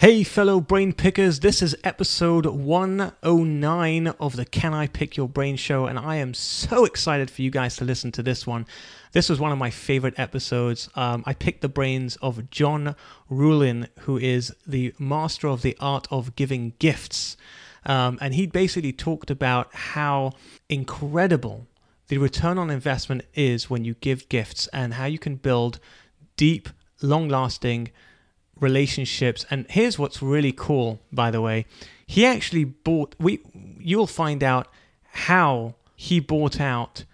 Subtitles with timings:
[0.00, 5.56] Hey, fellow brain pickers, this is episode 109 of the Can I Pick Your Brain
[5.56, 8.66] show, and I am so excited for you guys to listen to this one.
[9.12, 10.88] This was one of my favorite episodes.
[10.94, 12.96] Um, I picked the brains of John
[13.30, 17.36] Ruhlin, who is the master of the art of giving gifts.
[17.84, 20.32] Um, and he basically talked about how
[20.70, 21.66] incredible
[22.08, 25.78] the return on investment is when you give gifts and how you can build
[26.38, 26.70] deep,
[27.02, 27.90] long lasting
[28.60, 29.46] relationships.
[29.50, 31.66] And here's what's really cool, by the way.
[32.06, 33.40] He actually bought we
[33.78, 34.68] you'll find out
[35.12, 37.04] how he bought out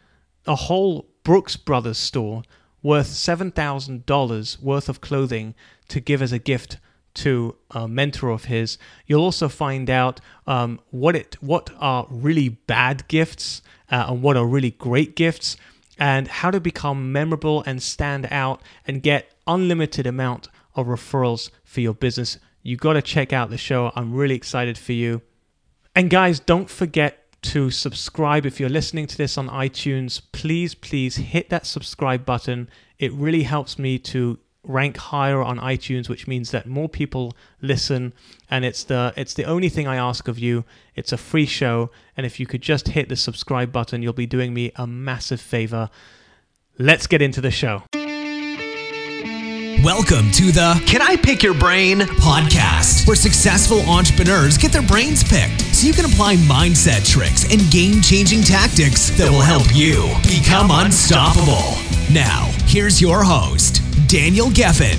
[0.46, 2.42] a whole Brooks Brothers store
[2.82, 5.55] worth $7,000 worth of clothing
[5.88, 6.78] to give as a gift
[7.14, 8.78] to a mentor of his.
[9.06, 14.36] You'll also find out um, what it what are really bad gifts uh, and what
[14.36, 15.56] are really great gifts
[15.98, 21.80] and how to become memorable and stand out and get unlimited amount of referrals for
[21.80, 22.38] your business.
[22.62, 23.92] You got to check out the show.
[23.96, 25.22] I'm really excited for you.
[25.94, 30.20] And guys, don't forget to subscribe if you're listening to this on iTunes.
[30.33, 32.68] Please, please hit that subscribe button.
[32.98, 38.12] It really helps me to rank higher on iTunes, which means that more people listen.
[38.50, 40.64] And it's the it's the only thing I ask of you.
[40.94, 44.27] It's a free show, and if you could just hit the subscribe button, you'll be
[44.27, 45.88] doing me a massive favor.
[46.78, 47.84] Let's get into the show.
[49.87, 55.23] Welcome to the Can I Pick Your Brain podcast, where successful entrepreneurs get their brains
[55.23, 60.12] picked so you can apply mindset tricks and game changing tactics that will help you
[60.29, 61.79] become unstoppable.
[62.12, 64.98] Now, here's your host, Daniel Geffen.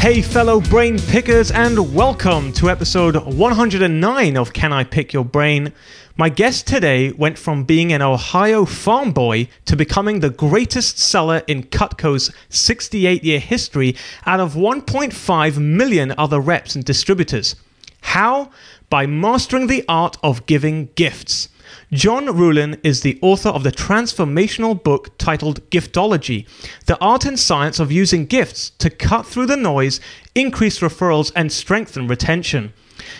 [0.00, 5.72] Hey, fellow brain pickers, and welcome to episode 109 of Can I Pick Your Brain?
[6.20, 11.44] My guest today went from being an Ohio farm boy to becoming the greatest seller
[11.46, 13.94] in Cutco's 68 year history
[14.26, 17.54] out of 1.5 million other reps and distributors.
[18.00, 18.50] How?
[18.90, 21.50] By mastering the art of giving gifts.
[21.92, 26.48] John Ruhlin is the author of the transformational book titled Giftology
[26.86, 30.00] The Art and Science of Using Gifts to Cut Through the Noise,
[30.34, 32.72] Increase Referrals, and Strengthen Retention.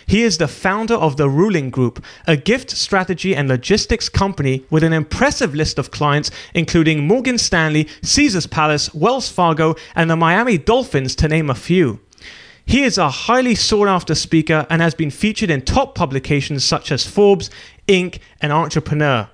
[0.07, 4.83] He is the founder of the Ruhlin Group, a gift strategy and logistics company with
[4.83, 10.59] an impressive list of clients, including Morgan Stanley, Caesars Palace, Wells Fargo, and the Miami
[10.59, 12.01] Dolphins, to name a few.
[12.67, 16.93] He is a highly sought after speaker and has been featured in top publications such
[16.93, 17.49] as Forbes,
[17.87, 19.31] Inc., and Entrepreneur.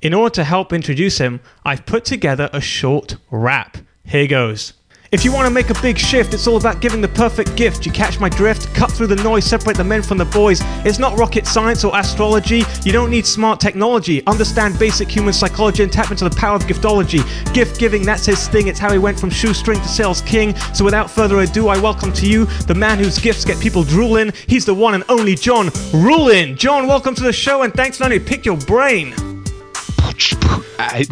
[0.00, 3.78] In order to help introduce him, I've put together a short rap.
[4.04, 4.74] Here goes.
[5.12, 7.86] If you want to make a big shift, it's all about giving the perfect gift.
[7.86, 8.74] You catch my drift?
[8.74, 10.60] Cut through the noise, separate the men from the boys.
[10.84, 12.64] It's not rocket science or astrology.
[12.82, 14.26] You don't need smart technology.
[14.26, 17.22] Understand basic human psychology and tap into the power of giftology.
[17.54, 18.66] Gift giving, that's his thing.
[18.66, 20.56] It's how he went from shoestring to sales king.
[20.74, 24.32] So without further ado, I welcome to you the man whose gifts get people drooling.
[24.48, 26.56] He's the one and only John Ruhlin.
[26.56, 29.14] John, welcome to the show and thanks for letting me pick your brain.
[30.78, 31.06] I,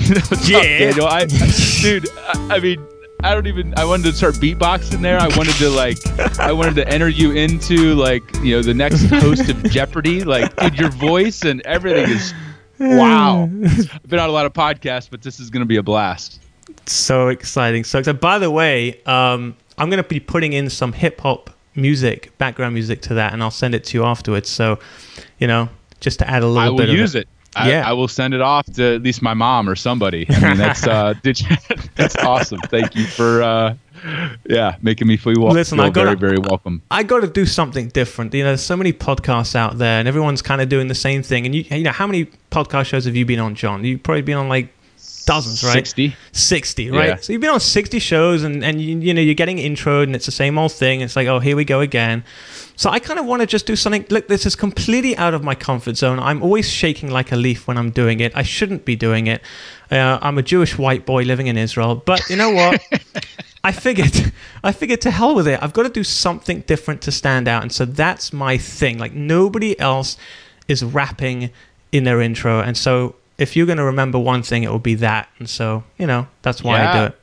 [0.44, 1.06] yeah, Daniel.
[1.06, 2.08] I, dude.
[2.18, 2.84] I, I mean,
[3.24, 3.72] I don't even.
[3.78, 5.18] I wanted to start beatboxing there.
[5.18, 5.98] I wanted to like.
[6.38, 10.24] I wanted to enter you into like you know the next host of Jeopardy.
[10.24, 12.34] Like, dude, your voice and everything is
[12.78, 13.44] wow.
[13.44, 16.42] I've been on a lot of podcasts, but this is going to be a blast.
[16.84, 17.84] So exciting!
[17.84, 18.20] So exciting.
[18.20, 22.74] By the way, um, I'm going to be putting in some hip hop music, background
[22.74, 24.50] music to that, and I'll send it to you afterwards.
[24.50, 24.78] So,
[25.38, 25.70] you know,
[26.00, 26.90] just to add a little I will bit.
[26.90, 27.28] use of it.
[27.56, 27.88] I, Yeah.
[27.88, 30.26] I will send it off to at least my mom or somebody.
[30.28, 31.56] I mean, that's uh, did you,
[31.96, 32.60] that's awesome.
[32.68, 33.74] Thank you for uh,
[34.46, 36.82] yeah making me feel, Listen, feel I gotta- very very welcome.
[36.90, 38.34] I got to do something different.
[38.34, 41.22] You know, there's so many podcasts out there, and everyone's kind of doing the same
[41.22, 41.46] thing.
[41.46, 43.84] And you, you know, how many podcast shows have you been on, John?
[43.84, 44.68] You've probably been on like
[45.24, 45.72] dozens, right?
[45.72, 46.16] Sixty.
[46.32, 47.08] 60, right?
[47.08, 47.16] Yeah.
[47.16, 50.14] So you've been on 60 shows and, and you, you know, you're getting introed and
[50.14, 51.00] it's the same old thing.
[51.00, 52.24] It's like, oh, here we go again.
[52.76, 54.04] So I kind of want to just do something.
[54.10, 56.18] Look, this is completely out of my comfort zone.
[56.18, 58.34] I'm always shaking like a leaf when I'm doing it.
[58.34, 59.42] I shouldn't be doing it.
[59.90, 61.94] Uh, I'm a Jewish white boy living in Israel.
[61.94, 62.82] But you know what?
[63.64, 65.62] I figured, I figured to hell with it.
[65.62, 67.62] I've got to do something different to stand out.
[67.62, 68.98] And so that's my thing.
[68.98, 70.16] Like nobody else
[70.66, 71.50] is rapping
[71.92, 72.60] in their intro.
[72.60, 75.28] And so if you're going to remember one thing, it will be that.
[75.38, 77.20] And so, you know, that's why I do it.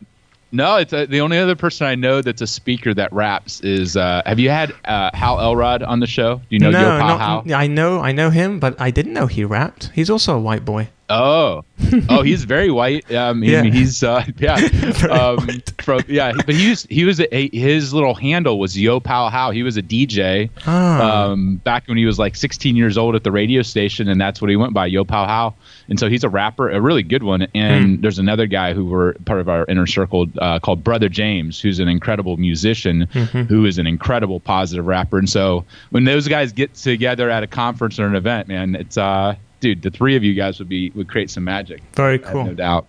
[0.54, 3.96] No, it's uh the only other person I know that's a speaker that raps is.
[3.96, 6.36] Uh, have you had uh, Hal Elrod on the show?
[6.36, 7.56] Do you know no, Yo Pa not, Hal?
[7.56, 9.92] I know, I know him, but I didn't know he rapped.
[9.96, 10.90] He's also a white boy.
[11.12, 11.64] Oh,
[12.10, 13.12] oh, he's very white.
[13.12, 13.64] Um, he, Yeah.
[13.64, 14.56] he's uh, yeah,
[15.12, 15.48] um,
[15.82, 16.32] from yeah.
[16.46, 19.52] But he was he was a, his little handle was Yo Pow How.
[19.52, 21.26] He was a DJ Ah.
[21.32, 24.42] um, back when he was like 16 years old at the radio station, and that's
[24.42, 25.54] what he went by, Yo Pow How.
[25.90, 27.48] And so he's a rapper, a really good one.
[27.54, 28.02] And Hmm.
[28.02, 31.80] there's another guy who were part of our inner circle uh, called Brother James, who's
[31.80, 33.42] an incredible musician, Mm-hmm.
[33.44, 35.18] who is an incredible positive rapper.
[35.18, 38.98] And so when those guys get together at a conference or an event, man, it's
[38.98, 41.82] uh, dude, the three of you guys would be would create some magic.
[41.94, 42.44] Very cool.
[42.44, 42.86] no doubt.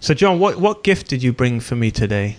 [0.00, 2.36] So, John, what, what gift did you bring for me today?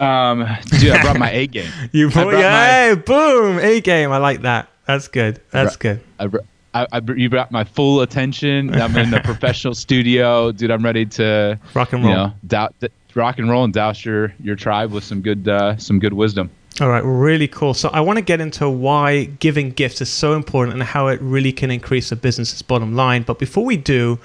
[0.00, 0.46] Um,
[0.78, 1.70] dude, I brought my A game.
[1.92, 4.10] You brought, brought my- yeah, boom, A game.
[4.12, 4.68] I like that.
[4.86, 5.40] That's good.
[5.50, 6.00] That's brought- good.
[6.18, 6.38] I, br-
[6.72, 8.74] I, I, you brought my full attention.
[8.74, 10.70] I'm in the professional studio, dude.
[10.70, 12.16] I'm ready to Rock and you roll.
[12.28, 12.32] know
[12.78, 16.12] dou- rock and roll and douse your your tribe with some good uh, some good
[16.14, 16.48] wisdom.
[16.80, 17.74] All right, really cool.
[17.74, 21.20] So I want to get into why giving gifts is so important and how it
[21.20, 23.22] really can increase a business's bottom line.
[23.22, 24.18] But before we do,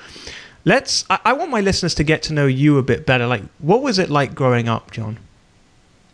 [0.64, 1.04] let's.
[1.10, 3.28] I, I want my listeners to get to know you a bit better.
[3.28, 5.20] Like, what was it like growing up, John?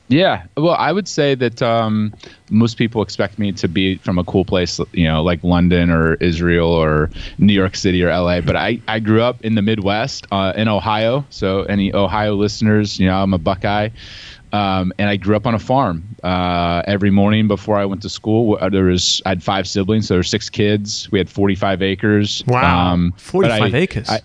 [0.08, 2.14] Yeah, well, I would say that um,
[2.50, 6.16] most people expect me to be from a cool place, you know, like London or
[6.16, 8.42] Israel or New York City or LA.
[8.42, 11.26] But I, I grew up in the Midwest, uh, in Ohio.
[11.30, 13.88] So any Ohio listeners, you know, I'm a Buckeye.
[14.54, 16.04] Um, and I grew up on a farm.
[16.24, 20.08] Uh, every morning before I went to school, uh, there was I had five siblings,
[20.08, 21.10] so there were six kids.
[21.12, 22.44] We had 45 acres.
[22.54, 24.10] Um, forty-five I- acres.
[24.10, 24.22] I-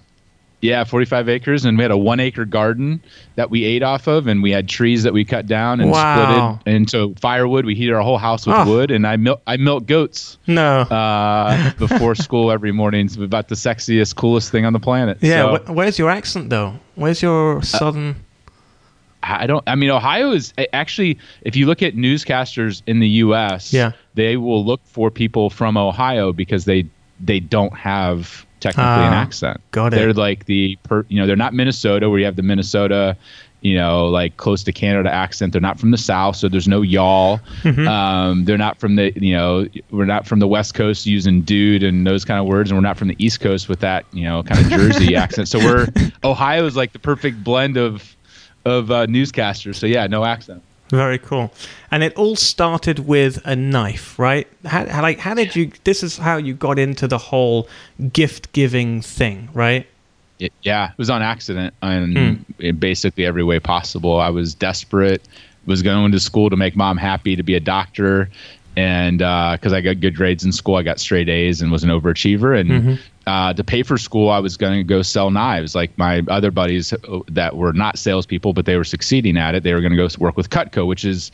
[0.62, 3.00] yeah, 45 acres, and we had a one acre garden
[3.37, 6.58] that we ate off of, and we had trees that we cut down and Wow.
[6.58, 7.67] split it into firewood.
[7.67, 8.64] We heated our whole house with Oh.
[8.67, 10.81] wood, and I milk I milk goats no.
[10.81, 13.05] uh, before school every morning.
[13.06, 15.19] It's about the sexiest, coolest thing on the planet.
[15.20, 15.43] yeah.
[15.43, 16.75] So, wh- where's your accent though?
[16.94, 18.17] Where's your southern?
[19.28, 19.62] I don't.
[19.67, 21.19] I mean, Ohio is actually.
[21.43, 23.93] If you look at newscasters in the U.S., Yeah.
[24.14, 26.87] they will look for people from Ohio because they
[27.20, 29.61] they don't have technically an Ah, accent.
[29.70, 29.96] got it.
[29.96, 33.17] They're like the per, you know they're not Minnesota where you have the Minnesota,
[33.62, 35.52] you know, like close to Canada accent.
[35.52, 37.38] They're not from the South, so there's no y'all.
[37.62, 37.87] Mm-hmm.
[37.88, 41.82] Um, they're not from the you know we're not from the West Coast using dude
[41.82, 44.25] and those kind of words, and we're not from the East Coast with that you
[44.25, 45.49] know kind of Jersey accent.
[45.49, 45.87] So we're
[46.25, 48.15] Ohio is like the perfect blend of
[48.66, 49.76] of uh, newscasters.
[49.76, 50.62] So yeah, no accent.
[50.90, 51.52] Very cool.
[51.90, 54.46] And it all started with a knife, right?
[54.64, 55.72] How, how, like, how did you?
[55.84, 57.68] This is how you got into the whole
[58.12, 59.86] gift giving thing, right?
[60.38, 62.34] It, yeah, it was on accident and Hmm.
[62.58, 64.20] in basically every way possible.
[64.20, 65.22] I was desperate,
[65.64, 68.28] was going to school to make mom happy to be a doctor.
[68.76, 71.90] And because I got good grades in school, I got straight A's and was an
[71.90, 72.58] overachiever.
[72.58, 72.94] And Mm-hmm.
[73.26, 75.75] uh, to pay for school, I was going to go sell knives.
[75.75, 79.62] Like my other buddies uh, that were not salespeople, but they were succeeding at it,
[79.62, 81.31] they were going to go work with Cutco, which is.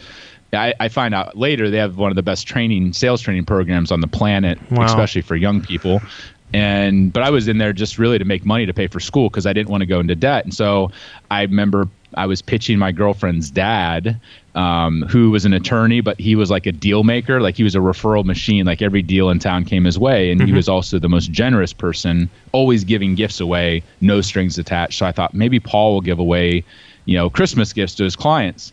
[0.55, 3.91] I, I find out later they have one of the best training sales training programs
[3.91, 4.85] on the planet, Wow.
[4.85, 6.05] especially for young people
[6.53, 9.29] and but I was in there just really to make money to pay for school
[9.29, 10.45] because I didn't want to go into debt.
[10.45, 10.91] And so
[11.31, 14.21] I remember I was pitching my girlfriend's dad,
[14.55, 17.75] um, who was an attorney, but he was like a deal maker, like he was
[17.75, 18.67] a referral machine.
[18.67, 21.73] Like every deal in town came his way, and he was also the most generous
[21.73, 24.99] person, always giving gifts away, no strings attached.
[24.99, 26.65] So I thought maybe Paul will give away,
[27.07, 28.73] you know, Christmas gifts to his clients,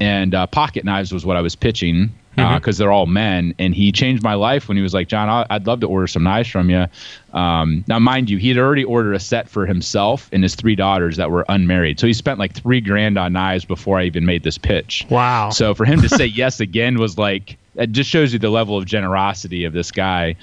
[0.00, 2.10] and uh, pocket knives was what I was pitching
[2.58, 3.54] because they're all men.
[3.58, 6.22] And he changed my life when he was like, John, I'd love to order some
[6.22, 6.86] knives from you.
[7.32, 10.74] Um, now, mind you, he had already ordered a set for himself and his three
[10.74, 12.00] daughters that were unmarried.
[12.00, 15.06] So he spent like three grand on knives before I even made this pitch.
[15.10, 15.50] Wow.
[15.50, 18.76] So for him to say yes again was like, it just shows you the level
[18.76, 20.36] of generosity of this guy.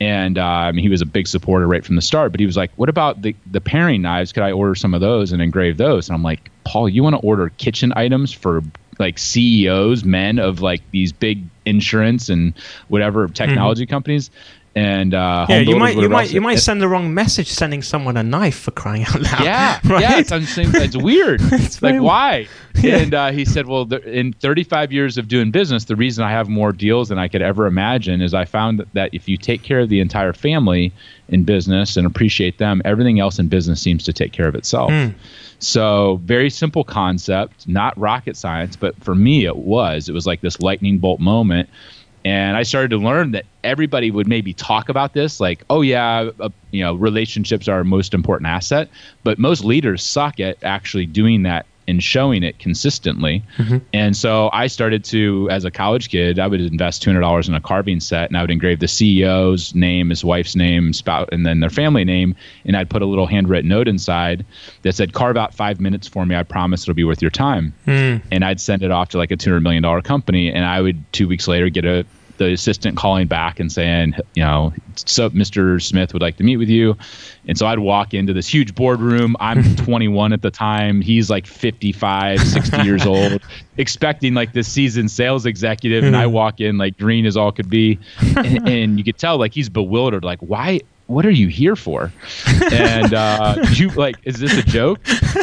[0.00, 2.32] And uh, I mean, he was a big supporter right from the start.
[2.32, 4.32] But he was like, "What about the the paring knives?
[4.32, 7.14] Could I order some of those and engrave those?" And I'm like, "Paul, you want
[7.14, 8.60] to order kitchen items for
[8.98, 12.54] like CEOs, men of like these big insurance and
[12.88, 14.30] whatever technology companies?"
[14.76, 15.52] And uh, Mm-hmm.
[15.52, 18.58] yeah, you might you might you might send the wrong message sending someone a knife
[18.58, 19.44] for crying out loud.
[19.44, 20.00] yeah, right?
[20.00, 21.40] yeah, it's, it's weird.
[21.52, 22.48] It's like why?
[22.82, 26.32] And uh, he said, well, th- in 35 years of doing business, the reason I
[26.32, 29.36] have more deals than I could ever imagine is I found that, that if you
[29.36, 30.92] take care of the entire family
[31.28, 34.90] in business and appreciate them, everything else in business seems to take care of itself.
[35.58, 40.08] So very simple concept, not rocket science, but for me it was.
[40.08, 41.68] It was like this lightning bolt moment.
[42.24, 46.30] And I started to learn that everybody would maybe talk about this, like, "Oh yeah,
[46.40, 48.88] uh, you know, relationships are our most important asset,"
[49.24, 53.42] but most leaders suck at actually doing that and showing it consistently.
[53.56, 53.78] Mm-hmm.
[53.92, 57.48] And so I started to, as a college kid, I would invest two hundred dollars
[57.48, 61.28] in a carving set, and I would engrave the CEO's name, his wife's name, spout,
[61.32, 64.44] and then their family name, and I'd put a little handwritten note inside
[64.82, 66.34] that said, "Carve out five minutes for me.
[66.34, 68.16] I promise it'll be worth your time." Hmm.
[68.30, 70.80] And I'd send it off to like a two hundred million dollar company, and I
[70.80, 72.04] would two weeks later get a
[72.36, 75.80] the assistant calling back and saying, you know, so Mr.
[75.82, 76.96] Smith would like to meet with you.
[77.46, 79.36] And so I'd walk into this huge boardroom.
[79.40, 81.00] I'm 21 at the time.
[81.00, 83.42] He's like 55, 60 years old,
[83.76, 86.04] expecting like this seasoned sales executive.
[86.04, 86.32] And I mm-hmm.
[86.32, 87.98] walk in like green as all could be.
[88.36, 90.24] And, and you could tell like he's bewildered.
[90.24, 90.80] Like, why?
[91.06, 92.12] What are you here for?
[92.72, 95.00] And uh, you like, is this a joke?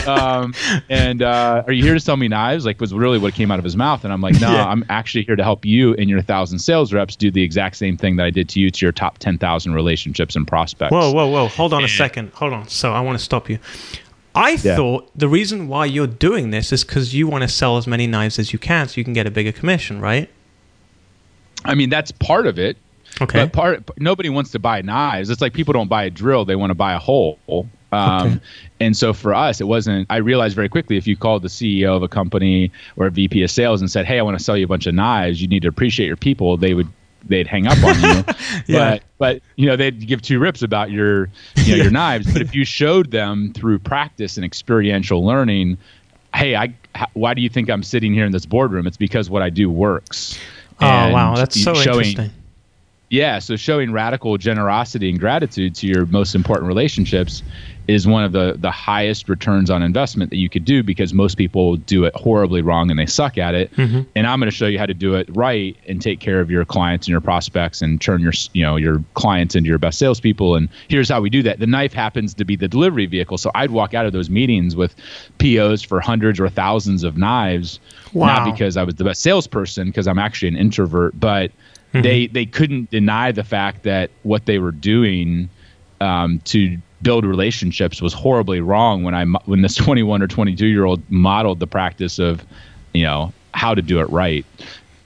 [0.07, 0.53] Um,
[0.89, 2.65] and uh, are you here to sell me knives?
[2.65, 4.03] Like, was really what came out of his mouth.
[4.03, 4.65] And I'm like, no, yeah.
[4.65, 7.97] I'm actually here to help you and your thousand sales reps do the exact same
[7.97, 10.91] thing that I did to you to your top ten thousand relationships and prospects.
[10.91, 11.47] Whoa, whoa, whoa!
[11.47, 12.31] Hold on a second.
[12.33, 12.67] Hold on.
[12.67, 13.59] So I want to stop you.
[14.33, 14.77] I yeah.
[14.77, 18.07] thought the reason why you're doing this is because you want to sell as many
[18.07, 20.29] knives as you can, so you can get a bigger commission, right?
[21.65, 22.77] I mean, that's part of it.
[23.19, 23.43] Okay.
[23.43, 25.29] But part nobody wants to buy knives.
[25.29, 27.39] It's like people don't buy a drill; they want to buy a hole.
[27.91, 28.39] Um, okay.
[28.79, 30.07] And so for us, it wasn't.
[30.09, 33.43] I realized very quickly if you called the CEO of a company or a VP
[33.43, 35.41] of sales and said, "Hey, I want to sell you a bunch of knives.
[35.41, 36.87] You need to appreciate your people," they would
[37.27, 38.23] they'd hang up on you.
[38.67, 38.91] yeah.
[38.91, 41.83] But but you know they'd give two rips about your you know, yeah.
[41.83, 42.31] your knives.
[42.31, 45.77] But if you showed them through practice and experiential learning,
[46.33, 46.73] hey, I
[47.13, 48.87] why do you think I'm sitting here in this boardroom?
[48.87, 50.39] It's because what I do works.
[50.79, 52.31] Oh wow, that's so showing, interesting
[53.11, 57.43] yeah, so showing radical generosity and gratitude to your most important relationships
[57.89, 61.37] is one of the the highest returns on investment that you could do because most
[61.37, 63.69] people do it horribly wrong and they suck at it.
[63.75, 64.03] Mm-hmm.
[64.15, 66.49] And I'm going to show you how to do it right and take care of
[66.49, 69.99] your clients and your prospects and turn your you know your clients into your best
[69.99, 70.55] salespeople.
[70.55, 71.59] And here's how we do that.
[71.59, 74.73] The knife happens to be the delivery vehicle, so I'd walk out of those meetings
[74.73, 74.95] with
[75.39, 77.81] POs for hundreds or thousands of knives.
[78.13, 78.27] Wow.
[78.27, 81.51] Not because I was the best salesperson, because I'm actually an introvert, but
[81.93, 82.01] Mm-hmm.
[82.03, 85.49] They they couldn't deny the fact that what they were doing
[85.99, 89.03] um, to build relationships was horribly wrong.
[89.03, 92.43] When I when this 21 or 22 year old modeled the practice of,
[92.93, 94.45] you know, how to do it right.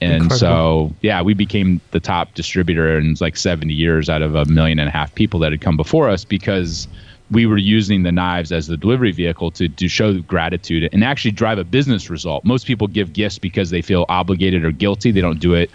[0.00, 0.36] And Incredible.
[0.36, 4.78] so, yeah, we became the top distributor in like 70 years out of a million
[4.78, 6.86] and a half people that had come before us because
[7.30, 11.30] we were using the knives as the delivery vehicle to, to show gratitude and actually
[11.30, 12.44] drive a business result.
[12.44, 15.10] Most people give gifts because they feel obligated or guilty.
[15.10, 15.70] They don't do it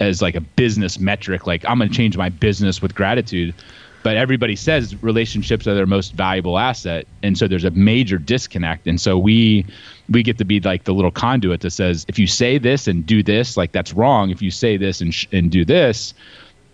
[0.00, 3.54] as like a business metric like i'm going to change my business with gratitude.
[4.02, 8.86] But everybody says relationships are their most valuable asset and so there's a major disconnect.
[8.86, 9.64] And so we
[10.10, 13.06] we get to be like the little conduit that says if you say this and
[13.06, 14.28] do this like that's wrong.
[14.30, 16.12] If you say this and sh- and do this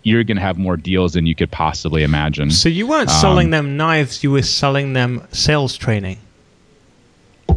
[0.03, 2.49] you're going to have more deals than you could possibly imagine.
[2.49, 6.17] So you weren't um, selling them knives you were selling them sales training.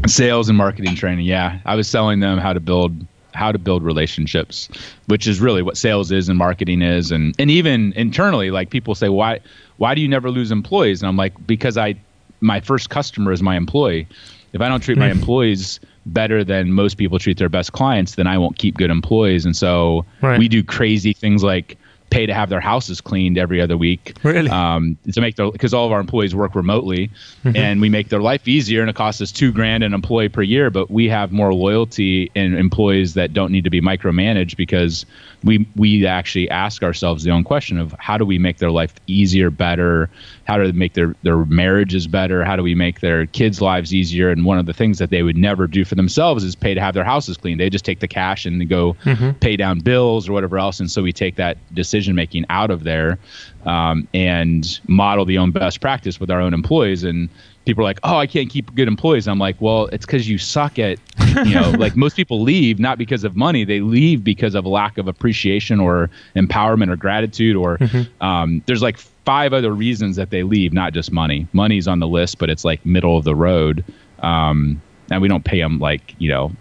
[0.06, 1.58] Sales and marketing training yeah.
[1.64, 2.94] I was selling them how to build
[3.34, 4.68] how to build relationships,
[5.06, 8.94] which is really what sales is and marketing is, and and even internally, like people
[8.94, 9.40] say, why
[9.78, 11.02] why do you never lose employees?
[11.02, 11.94] And I'm like, because I
[12.40, 14.06] my first customer is my employee.
[14.52, 15.18] If I don't treat my hmm.
[15.18, 19.44] employees better than most people treat their best clients, then I won't keep good employees.
[19.44, 20.38] And so right.
[20.38, 21.76] we do crazy things like
[22.10, 24.16] pay to have their houses cleaned every other week.
[24.22, 24.48] Really?
[24.48, 27.10] Um, to make their because all of our employees work remotely,
[27.44, 27.56] mm-hmm.
[27.56, 30.42] and we make their life easier, and it costs us two grand an employee per
[30.42, 30.70] year.
[30.70, 35.06] But we have more loyalty in employees that don't need to be micromanaged because
[35.44, 38.94] we we actually ask ourselves the own question of how do we make their life
[39.06, 40.08] easier, better,
[40.44, 43.94] how do they make their their marriages better, how do we make their kids' lives
[43.94, 44.30] easier?
[44.30, 46.80] And one of the things that they would never do for themselves is pay to
[46.80, 47.58] have their houses clean.
[47.58, 49.32] They just take the cash and go mm-hmm.
[49.38, 50.80] pay down bills or whatever else.
[50.80, 53.18] And so we take that decision making out of there
[53.66, 57.28] um, and model the own best practice with our own employees and
[57.64, 60.38] people are like, "Oh, I can't keep good employees." I'm like, "Well, it's because you
[60.38, 60.98] suck at,
[61.44, 64.98] you know, like most people leave not because of money; they leave because of lack
[64.98, 67.56] of appreciation or empowerment or gratitude.
[67.56, 68.24] Or mm-hmm.
[68.24, 71.46] um, there's like five other reasons that they leave, not just money.
[71.52, 73.84] Money's on the list, but it's like middle of the road,
[74.20, 74.80] um,
[75.10, 76.52] and we don't pay them like you know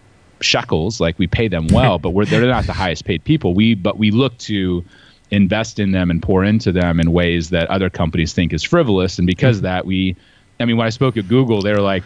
[0.42, 3.54] shekels, like we pay them well, but we're they're not the highest paid people.
[3.54, 4.84] We but we look to
[5.32, 9.18] invest in them and pour into them in ways that other companies think is frivolous
[9.18, 9.66] and because mm-hmm.
[9.66, 10.16] of that we
[10.60, 12.04] I mean, when I spoke at Google, they were like,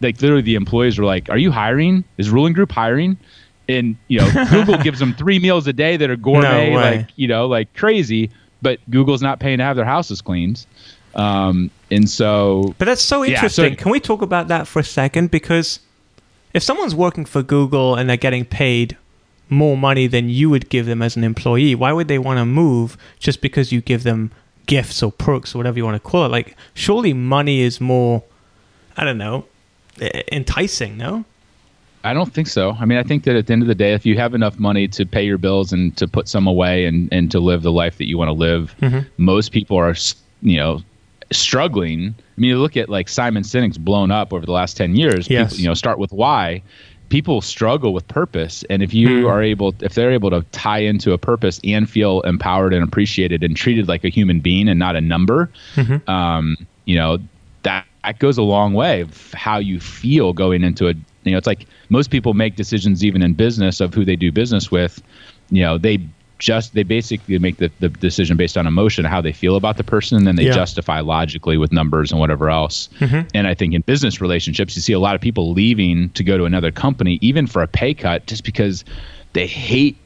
[0.00, 2.04] like literally the employees were like, "Are you hiring?
[2.18, 3.16] Is Ruhlin Group hiring?"
[3.68, 7.08] And you know, Google gives them three meals a day that are gourmet, no like
[7.16, 8.30] you know, like crazy.
[8.62, 10.64] But Google's not paying to have their houses cleaned.
[11.14, 13.64] Um, and so, but that's so interesting.
[13.64, 15.30] Yeah, so, Can we talk about that for a second?
[15.30, 15.80] Because
[16.54, 18.96] if someone's working for Google and they're getting paid
[19.48, 22.44] more money than you would give them as an employee, why would they want to
[22.44, 24.30] move just because you give them
[24.66, 26.28] gifts or perks or whatever you want to call it.
[26.28, 28.22] Like, surely money is more,
[28.96, 29.46] I don't know,
[30.32, 31.24] enticing, no?
[32.02, 32.76] I don't think so.
[32.78, 34.58] I mean, I think that at the end of the day, if you have enough
[34.58, 37.72] money to pay your bills and to put some away and, and to live the
[37.72, 39.08] life that you want to live, mm-hmm.
[39.16, 39.94] most people are,
[40.42, 40.82] you know,
[41.32, 42.14] struggling.
[42.18, 45.30] I mean, you look at like Simon Sinek's blown up over the last 10 years.
[45.30, 45.52] Yes.
[45.52, 46.62] People, you know, start with why
[47.14, 49.30] people struggle with purpose and if you mm.
[49.30, 53.44] are able if they're able to tie into a purpose and feel empowered and appreciated
[53.44, 56.10] and treated like a human being and not a number mm-hmm.
[56.10, 56.56] um,
[56.86, 57.18] you know
[57.62, 61.38] that that goes a long way of how you feel going into a you know
[61.38, 65.00] it's like most people make decisions even in business of who they do business with
[65.50, 65.98] you know they
[66.44, 69.82] just they basically make the, the decision based on emotion how they feel about the
[69.82, 70.52] person and then they yeah.
[70.52, 73.26] justify logically with numbers and whatever else mm-hmm.
[73.32, 76.36] and i think in business relationships you see a lot of people leaving to go
[76.36, 78.84] to another company even for a pay cut just because
[79.32, 79.96] they hate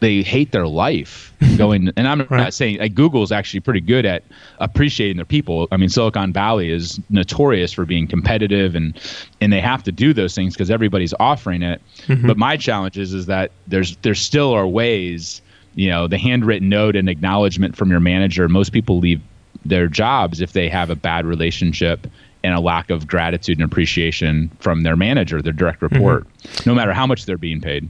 [0.00, 2.30] they hate their life going and i'm right.
[2.30, 4.22] not saying like google's actually pretty good at
[4.58, 9.00] appreciating their people i mean silicon valley is notorious for being competitive and
[9.40, 12.26] and they have to do those things because everybody's offering it mm-hmm.
[12.26, 15.40] but my challenge is is that there's there still are ways
[15.76, 19.22] you know the handwritten note and acknowledgement from your manager most people leave
[19.64, 22.06] their jobs if they have a bad relationship
[22.42, 26.68] and a lack of gratitude and appreciation from their manager their direct report mm-hmm.
[26.68, 27.88] no matter how much they're being paid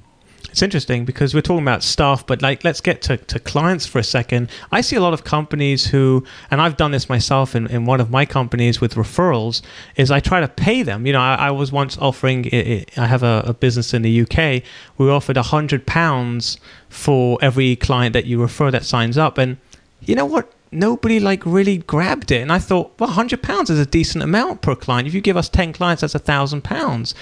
[0.50, 3.98] it's interesting because we're talking about staff, but like let's get to, to clients for
[3.98, 4.50] a second.
[4.72, 8.00] I see a lot of companies who, and I've done this myself in, in one
[8.00, 9.62] of my companies with referrals,
[9.96, 11.06] is I try to pay them.
[11.06, 12.48] You know, I, I was once offering,
[12.96, 14.62] I have a, a business in the UK,
[14.96, 19.38] we offered a hundred pounds for every client that you refer that signs up.
[19.38, 19.58] And
[20.00, 20.52] you know what?
[20.72, 24.60] nobody like really grabbed it and i thought well 100 pounds is a decent amount
[24.62, 27.14] per client if you give us 10 clients that's a thousand pounds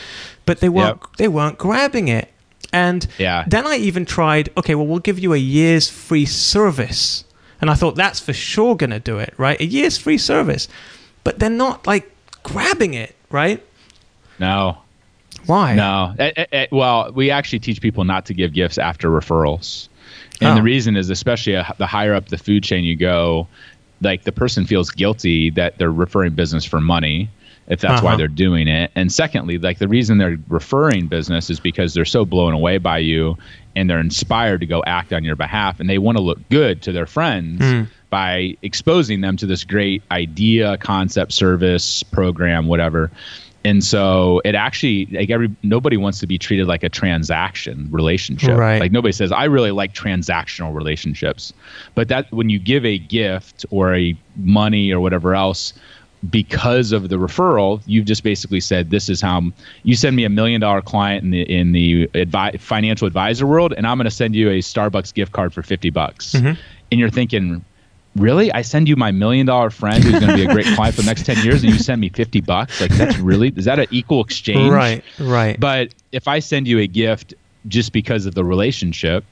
[0.46, 1.16] but they weren't yep.
[1.18, 2.32] they weren't grabbing it
[2.72, 3.44] and yeah.
[3.46, 7.24] then I even tried, okay, well, we'll give you a year's free service.
[7.60, 9.58] And I thought that's for sure going to do it, right?
[9.60, 10.68] A year's free service.
[11.22, 12.10] But they're not like
[12.42, 13.64] grabbing it, right?
[14.38, 14.78] No.
[15.46, 15.74] Why?
[15.74, 16.14] No.
[16.18, 19.88] It, it, it, well, we actually teach people not to give gifts after referrals.
[20.40, 20.54] And oh.
[20.56, 23.46] the reason is, especially a, the higher up the food chain you go,
[24.00, 27.30] like the person feels guilty that they're referring business for money
[27.66, 28.04] if that's uh-huh.
[28.04, 28.90] why they're doing it.
[28.94, 32.98] And secondly, like the reason they're referring business is because they're so blown away by
[32.98, 33.36] you
[33.76, 36.82] and they're inspired to go act on your behalf and they want to look good
[36.82, 37.88] to their friends mm.
[38.10, 43.10] by exposing them to this great idea, concept, service, program, whatever.
[43.66, 48.58] And so it actually like every nobody wants to be treated like a transaction relationship.
[48.58, 48.78] Right.
[48.78, 51.52] Like nobody says I really like transactional relationships.
[51.94, 55.72] But that when you give a gift or a money or whatever else,
[56.30, 59.42] because of the referral, you've just basically said this is how
[59.82, 63.74] you send me a million dollar client in the in the advi- financial advisor world,
[63.76, 66.32] and I'm going to send you a Starbucks gift card for fifty bucks.
[66.32, 66.60] Mm-hmm.
[66.90, 67.64] And you're thinking,
[68.16, 68.52] really?
[68.52, 71.02] I send you my million dollar friend who's going to be a great client for
[71.02, 72.80] the next ten years, and you send me fifty bucks?
[72.80, 74.72] Like that's really is that an equal exchange?
[74.72, 75.58] Right, right.
[75.58, 77.34] But if I send you a gift
[77.66, 79.24] just because of the relationship,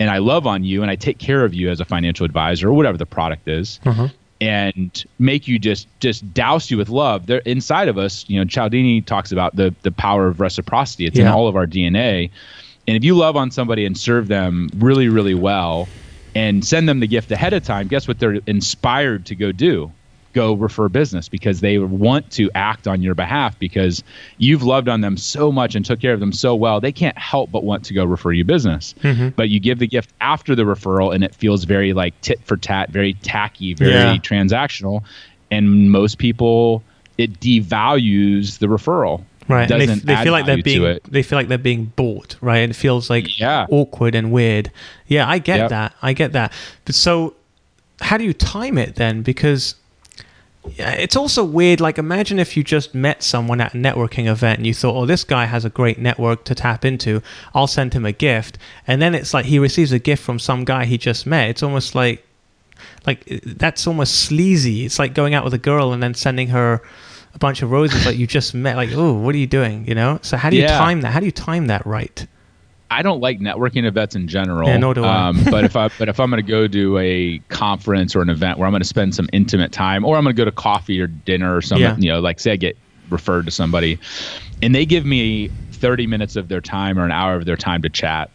[0.00, 2.68] and I love on you and I take care of you as a financial advisor
[2.68, 4.08] or whatever the product is, uh-huh
[4.42, 7.26] and make you just just douse you with love.
[7.26, 11.06] They're inside of us, you know, Cialdini talks about the the power of reciprocity.
[11.06, 11.26] It's yeah.
[11.26, 12.28] in all of our DNA.
[12.88, 15.86] And if you love on somebody and serve them really, really well
[16.34, 19.92] and send them the gift ahead of time, guess what they're inspired to go do?
[20.32, 24.02] Go refer business because they want to act on your behalf because
[24.38, 27.16] you've loved on them so much and took care of them so well they can't
[27.18, 28.94] help but want to go refer you business.
[29.02, 29.28] Mm-hmm.
[29.30, 32.56] but you give the gift after the referral and it feels very like tit for
[32.56, 34.16] tat very tacky very yeah.
[34.16, 35.02] transactional.
[35.50, 36.82] And most people
[37.18, 39.24] it devalues the referral.
[39.48, 39.68] Right.
[39.68, 42.58] They, they feel like they're being they feel like they're being bought right?
[42.58, 43.66] And it feels like yeah.
[43.70, 44.70] awkward and weird.
[45.06, 45.70] Yeah i get yep.
[45.70, 45.94] that.
[46.00, 46.52] I get that.
[46.84, 47.34] But so
[48.00, 49.22] how do you time it then?
[49.22, 49.76] Because
[50.70, 51.80] yeah, it's also weird.
[51.80, 55.06] Like, imagine if you just met someone at a networking event and you thought, oh,
[55.06, 57.20] this guy has a great network to tap into.
[57.54, 58.58] I'll send him a gift.
[58.86, 61.50] And then it's like he receives a gift from some guy he just met.
[61.50, 62.24] It's almost like,
[63.06, 64.84] like, that's almost sleazy.
[64.84, 66.80] It's like going out with a girl and then sending her
[67.34, 68.76] a bunch of roses like you just met.
[68.76, 69.86] Like, oh, what are you doing?
[69.88, 70.20] You know?
[70.22, 70.78] So, how do you yeah.
[70.78, 71.12] time that?
[71.12, 72.26] How do you time that right?
[72.92, 74.68] I don't like networking events in general.
[74.68, 75.28] Yeah, nor do I.
[75.28, 78.28] Um, but if I but if I'm going to go to a conference or an
[78.28, 80.52] event where I'm going to spend some intimate time, or I'm going to go to
[80.52, 81.96] coffee or dinner or something, yeah.
[81.96, 82.76] you know, like say I get
[83.10, 83.98] referred to somebody,
[84.62, 87.82] and they give me 30 minutes of their time or an hour of their time
[87.82, 88.30] to chat.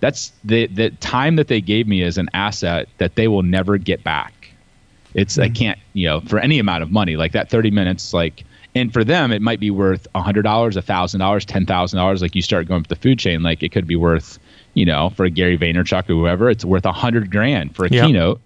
[0.00, 3.76] That's the the time that they gave me is an asset that they will never
[3.76, 4.50] get back.
[5.14, 5.42] It's mm-hmm.
[5.42, 8.44] I can't you know for any amount of money like that 30 minutes like
[8.76, 11.96] and for them it might be worth a hundred dollars a thousand dollars ten thousand
[11.96, 14.38] dollars like you start going up the food chain like it could be worth
[14.74, 17.88] you know for a gary vaynerchuk or whoever it's worth a hundred grand for a
[17.90, 18.06] yep.
[18.06, 18.40] keynote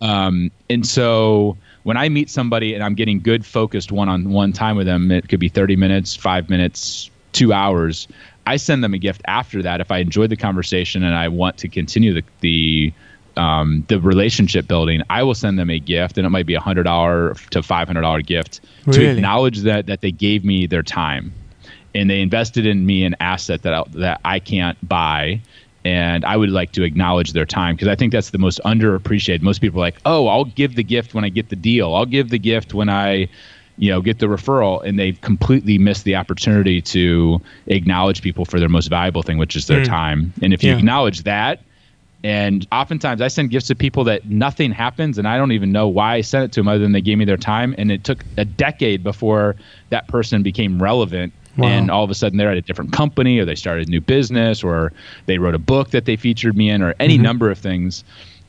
[0.00, 4.86] um, and so when i meet somebody and i'm getting good focused one-on-one time with
[4.86, 8.08] them it could be 30 minutes five minutes two hours
[8.46, 11.56] i send them a gift after that if i enjoyed the conversation and i want
[11.56, 12.92] to continue the, the
[13.38, 16.60] um, the relationship building, I will send them a gift, and it might be a
[16.60, 18.98] hundred dollar to five hundred dollar gift really?
[18.98, 21.32] to acknowledge that that they gave me their time.
[21.94, 25.40] and they invested in me an asset that I, that I can't buy
[25.84, 29.42] and I would like to acknowledge their time because I think that's the most underappreciated.
[29.42, 31.94] Most people are like, "Oh, I'll give the gift when I get the deal.
[31.94, 33.28] I'll give the gift when I,
[33.78, 38.58] you know, get the referral," and they've completely missed the opportunity to acknowledge people for
[38.58, 39.86] their most valuable thing, which is their mm.
[39.86, 40.32] time.
[40.42, 40.78] And if you yeah.
[40.78, 41.62] acknowledge that,
[42.24, 45.88] and oftentimes I send gifts to people that nothing happens, and I don't even know
[45.88, 47.74] why I sent it to them other than they gave me their time.
[47.78, 49.56] And it took a decade before
[49.90, 51.66] that person became relevant Wow.
[51.66, 54.00] And all of a sudden they're at a different company or they started a new
[54.00, 54.92] business or
[55.26, 57.24] they wrote a book that they featured me in or any mm-hmm.
[57.24, 58.04] number of things.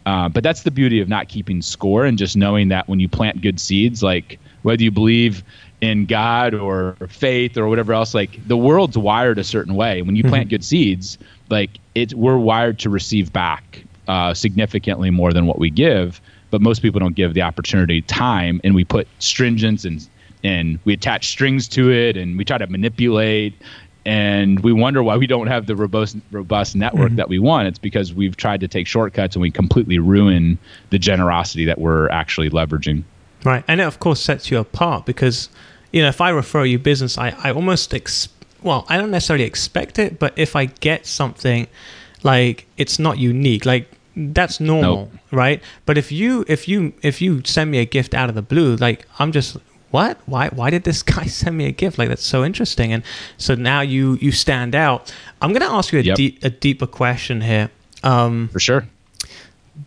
[0.06, 3.10] Uh, but that's the beauty of not keeping score and just knowing that when you
[3.10, 5.44] plant good seeds, like whether you believe
[5.82, 10.04] in God or faith or whatever else, like the world's wired a certain way.
[10.04, 10.50] When you plant mm-hmm.
[10.50, 11.18] good seeds,
[11.50, 16.22] like it, we're wired to receive back uh, significantly more than what we give.
[16.52, 20.08] But most people don't give the opportunity time, and we put stringents and
[20.44, 23.54] and we attach strings to it and we try to manipulate
[24.06, 27.18] and we wonder why we don't have the robust robust network mm-hmm.
[27.18, 30.58] that we want it's because we've tried to take shortcuts and we completely ruin
[30.90, 33.04] the generosity that we're actually leveraging
[33.44, 35.50] right and it of course sets you apart because
[35.92, 38.30] you know if i refer you business i, I almost ex-
[38.62, 41.68] well i don't necessarily expect it but if i get something
[42.24, 45.12] like it's not unique like that's normal nope.
[45.32, 45.62] right?
[45.86, 48.76] But if you if you if you send me a gift out of the blue
[48.76, 49.56] like i'm just
[49.92, 50.20] what?
[50.26, 51.98] Why why did this guy send me a gift?
[51.98, 52.94] Like that's so interesting.
[52.94, 53.04] And
[53.38, 55.14] so now you you stand out.
[55.42, 56.16] I'm going to ask you a, yep.
[56.16, 57.72] deep, a deeper question here.
[58.04, 58.88] Um, for sure.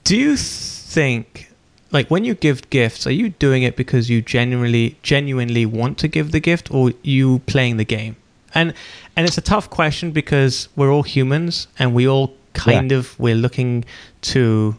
[0.05, 1.51] do you think
[1.93, 6.09] like when you give gifts are you doing it because you genuinely genuinely want to
[6.09, 8.15] give the gift or you playing the game
[8.55, 8.75] and
[9.17, 12.99] and it's a tough question because we're all humans and we all kind yeah.
[12.99, 13.85] of we're looking
[14.21, 14.77] to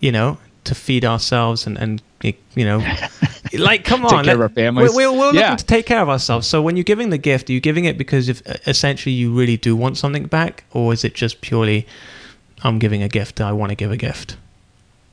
[0.00, 2.78] you know to feed ourselves and and you know
[3.58, 4.94] like, come on, take care of our families.
[4.94, 5.40] We're, we're, we're yeah.
[5.42, 6.46] looking to take care of ourselves.
[6.46, 9.56] So when you're giving the gift, are you giving it because if essentially you really
[9.56, 11.86] do want something back, or is it just purely,
[12.62, 13.40] I'm giving a gift.
[13.40, 14.36] I want to give a gift.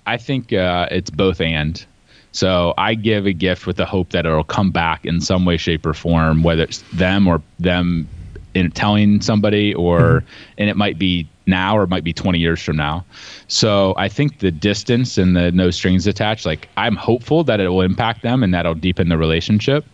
[0.06, 1.84] I think uh, it's both and.
[2.32, 5.58] So I give a gift with the hope that it'll come back in some way,
[5.58, 8.08] shape, or form, whether it's them or them
[8.54, 10.28] in telling somebody, or mm-hmm.
[10.58, 13.04] and it might be now or it might be 20 years from now.
[13.48, 17.70] So I think the distance and the no strings attached, like I'm hopeful that it
[17.70, 19.86] will impact them and that'll deepen the relationship,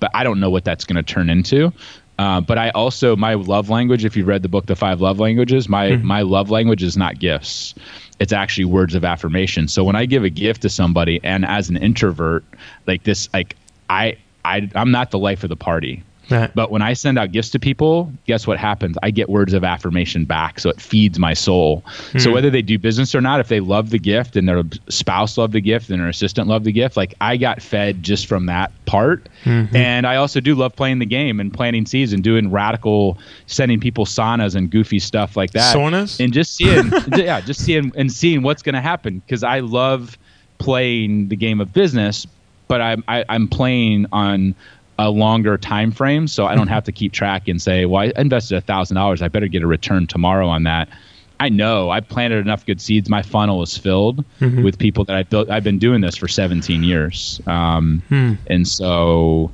[0.00, 1.72] but I don't know what that's going to turn into.
[2.18, 4.04] Uh, but I also my love language.
[4.04, 6.06] If you've read the book, The Five Love Languages, my mm-hmm.
[6.06, 7.74] my love language is not gifts.
[8.20, 9.66] It's actually words of affirmation.
[9.66, 12.44] So when I give a gift to somebody, and as an introvert,
[12.86, 13.56] like this, like
[13.88, 16.04] I I I'm not the life of the party.
[16.30, 16.50] Right.
[16.54, 18.96] But when I send out gifts to people, guess what happens?
[19.02, 20.60] I get words of affirmation back.
[20.60, 21.82] So it feeds my soul.
[22.12, 22.18] Hmm.
[22.18, 25.36] So whether they do business or not, if they love the gift and their spouse
[25.36, 28.46] loved the gift and their assistant loved the gift, like I got fed just from
[28.46, 29.28] that part.
[29.44, 29.74] Mm-hmm.
[29.74, 33.80] And I also do love playing the game and planting seeds and doing radical, sending
[33.80, 35.74] people saunas and goofy stuff like that.
[35.74, 36.22] Saunas?
[36.22, 40.16] And just seeing, yeah, just seeing and seeing what's going to happen because I love
[40.58, 42.26] playing the game of business,
[42.68, 44.54] but I'm I, am i am playing on
[44.98, 46.74] a longer time frame so i don't mm-hmm.
[46.74, 49.62] have to keep track and say well i invested a thousand dollars i better get
[49.62, 50.88] a return tomorrow on that
[51.40, 54.62] i know i've planted enough good seeds my funnel is filled mm-hmm.
[54.62, 58.34] with people that i've built i've been doing this for 17 years um, hmm.
[58.48, 59.50] and so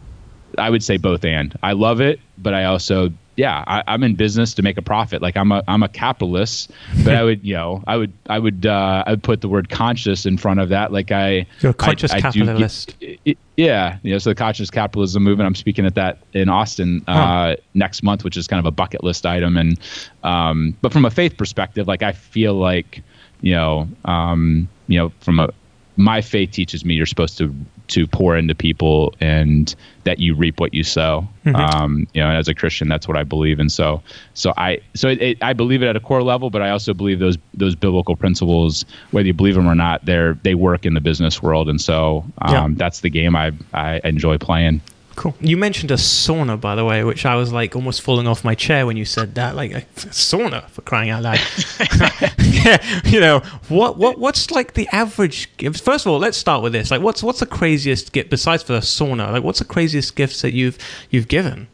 [0.59, 4.17] i would say both and i love it but i also yeah, I, am in
[4.17, 5.23] business to make a profit.
[5.23, 6.73] Like I'm a I'm a capitalist,
[7.05, 9.71] but I would you know I would I would uh, I would put the word
[9.71, 10.93] conscious in front of that.
[10.93, 12.97] Like I you're a conscious I, capitalist.
[13.01, 15.47] I it, yeah, you know, so the conscious capitalism movement.
[15.47, 19.05] I'm speaking at that in Austin uh, next month, which is kind of a bucket
[19.05, 19.57] list item.
[19.57, 19.79] And
[20.25, 23.03] um, but from a faith perspective, like I feel like
[23.41, 25.51] you know um, you know from a
[25.97, 27.55] my faith teaches me you're supposed to
[27.89, 29.75] to pour into people and
[30.05, 31.27] that you reap what you sow.
[31.45, 31.57] Mm-hmm.
[31.57, 33.59] Um, you know, as a Christian, that's what I believe.
[33.59, 34.03] And so,
[34.35, 36.95] so I, so it, it, I believe it at a core level, but I also
[36.95, 40.95] believe those, those biblical principles, whether you believe them or not, they're, they work in
[40.95, 41.69] the business world.
[41.69, 42.69] And so, um, yeah.
[42.77, 44.81] that's the game I, I enjoy playing.
[45.19, 45.35] Cool.
[45.41, 48.55] You mentioned a sauna, by the way, which I was like almost falling off my
[48.55, 49.57] chair when you said that.
[49.57, 51.41] Like a sauna for crying out loud.
[52.39, 53.99] yeah, you know what?
[53.99, 54.21] What?
[54.21, 55.51] What's like the average?
[55.57, 55.81] Gift?
[55.81, 56.93] First of all, let's start with this.
[56.93, 59.33] Like, what's what's the craziest gift besides for the sauna?
[59.33, 60.79] Like, what's the craziest gifts that you've
[61.11, 61.67] you've given?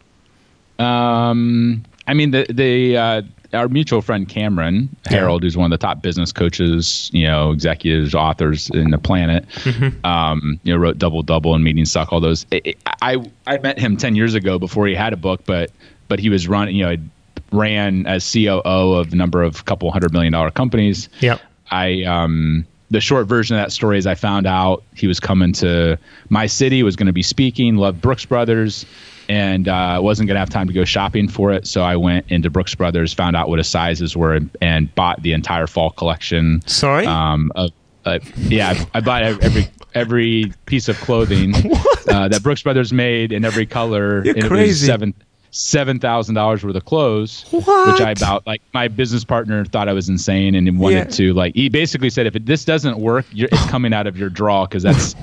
[0.78, 3.22] Um, I mean the the uh,
[3.55, 5.47] our mutual friend Cameron Herold, yeah.
[5.47, 10.05] who's one of the top business coaches, you know, executives, authors in the planet, mm-hmm.
[10.05, 12.47] um, you know, wrote Double Double and Meeting Suck, all those.
[12.51, 15.71] It, it, I I met him ten years ago before he had a book, but
[16.09, 16.97] but he was running, you know,
[17.53, 18.61] ran as COO
[18.95, 21.09] of a number of couple hundred million dollar companies.
[21.21, 21.38] Yeah.
[21.71, 25.53] I um the short version of that story is I found out he was coming
[25.55, 28.87] to my city, was going to be speaking, loved Brooks Brothers,
[29.28, 31.66] and uh, wasn't going to have time to go shopping for it.
[31.66, 35.22] So I went into Brooks Brothers, found out what his sizes were, and, and bought
[35.22, 36.62] the entire fall collection.
[36.66, 37.06] Sorry.
[37.06, 37.70] Um, of,
[38.04, 41.54] uh, yeah, I, I bought every every piece of clothing
[42.08, 44.24] uh, that Brooks Brothers made in every color.
[44.24, 44.87] You're crazy.
[44.87, 45.14] Seven
[45.57, 47.87] seven thousand dollars worth of clothes, What?
[47.87, 51.05] which I about like my business partner thought I was insane and wanted Yeah.
[51.05, 54.17] to like he basically said if it, this doesn't work, you're, it's coming out of
[54.19, 55.14] your draw because that's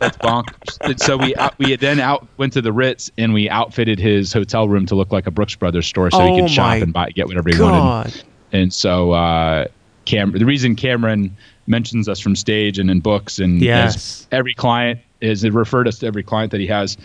[0.00, 0.78] that's bonkers.
[0.82, 4.32] And so we out, we then out went to the Ritz and we outfitted his
[4.32, 6.92] hotel room to look like a Brooks Brothers store so Oh he could shop and
[6.94, 8.24] buy get whatever he wanted.
[8.52, 9.66] And so uh,
[10.06, 11.36] Cam, the reason Cameron
[11.66, 14.26] mentions us from stage and in books and Yes.
[14.32, 16.96] every client is it referred us to every client that he has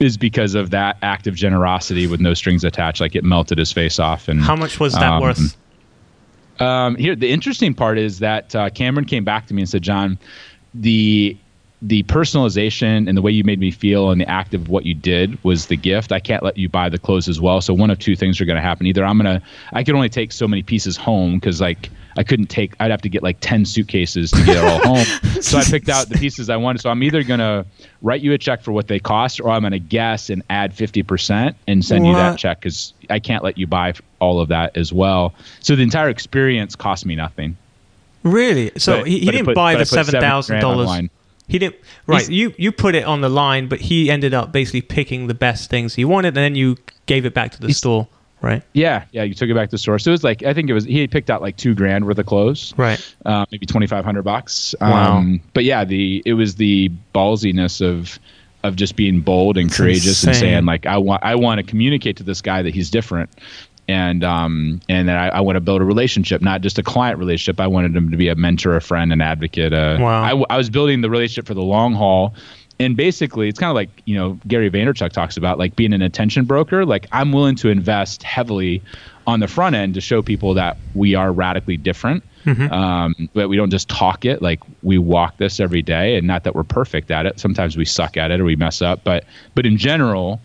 [0.00, 3.00] is because of that act of generosity with no strings attached.
[3.00, 4.28] Like it melted his face off.
[4.28, 5.56] And How much was that Um, worth?
[6.58, 9.82] um, here, the interesting part is that uh, Cameron came back to me and said,
[9.82, 10.18] "John,
[10.74, 11.36] the
[11.82, 14.92] the personalization and the way you made me feel and the act of what you
[14.94, 16.12] did was the gift.
[16.12, 17.62] I can't let you buy the clothes as well.
[17.62, 18.84] So one of two things are going to happen.
[18.86, 19.40] Either I'm gonna,
[19.72, 23.02] I can only take so many pieces home because like I couldn't take, I'd have
[23.02, 25.06] to get like ten suitcases to get it all home.
[25.40, 26.82] So I picked out the pieces I wanted.
[26.82, 27.64] So I'm either gonna
[28.02, 31.02] write you a check for what they cost, or I'm gonna guess and add fifty
[31.02, 34.76] percent and send you that check because I can't let you buy all of that
[34.76, 35.32] as well.
[35.60, 37.56] So the entire experience cost me nothing.
[38.22, 38.70] Really?
[38.76, 41.08] So But- he, he but didn't put- buy the seven seven thousand dollars.
[41.48, 41.76] He didn't.
[42.06, 42.18] Right.
[42.18, 45.34] He's- You you put it on the line, but he ended up basically picking the
[45.34, 48.08] best things he wanted, and then you gave it back to the store.
[48.42, 48.62] Right.
[48.72, 49.22] Yeah, yeah.
[49.24, 49.98] You took it back to the store.
[49.98, 52.06] So it was like I think it was he had picked out like two grand
[52.06, 53.14] worth of clothes, Right.
[53.26, 54.74] uh, maybe twenty five hundred bucks.
[54.80, 55.18] Wow.
[55.18, 58.18] Um, but yeah, the it was the ballsiness of
[58.62, 62.16] of just being bold and courageous and saying like I want I want to communicate
[62.18, 63.30] to this guy that he's different.
[63.88, 67.18] And um and that I, I want to build a relationship, not just a client
[67.18, 67.58] relationship.
[67.58, 69.72] I wanted him to be a mentor, a friend, an advocate.
[69.72, 70.22] Uh, Wow.
[70.22, 72.34] I, w- I was building the relationship for the long haul,
[72.80, 76.02] and basically it's kind of like you know Gary Vaynerchuk talks about like being an
[76.02, 76.84] attention broker.
[76.84, 78.82] Like I'm willing to invest heavily
[79.28, 82.24] on the front end to show people that we are radically different.
[82.46, 86.42] Um, but we don't just talk it like we walk this every day and not
[86.44, 89.26] that we're perfect at it sometimes we suck at it or we mess up but
[89.54, 90.40] but in general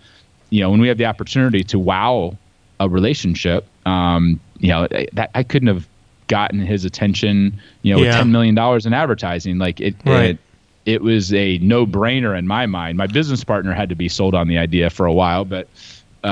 [0.49, 2.37] you know when we have the opportunity to wow
[2.81, 5.87] a relationship um, you know that I couldn't have
[6.27, 8.07] gotten his attention you know Yeah.
[8.09, 10.31] with 10 million dollars in advertising like it, Right.
[10.31, 10.39] it
[10.85, 14.47] it was a no-brainer in my mind my business partner had to be sold on
[14.47, 15.67] the idea for a while but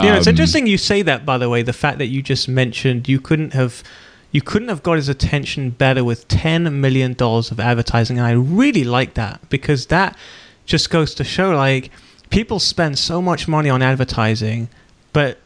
[0.02, 1.26] Yeah, it's um, interesting you say that.
[1.26, 3.84] By the way, the fact that you just mentioned you couldn't have,
[4.32, 8.32] you couldn't have got his attention better with ten million dollars of advertising, and I
[8.32, 10.18] really like that because that
[10.66, 11.92] just goes to show like
[12.32, 14.70] people spend so much money on advertising,
[15.12, 15.38] but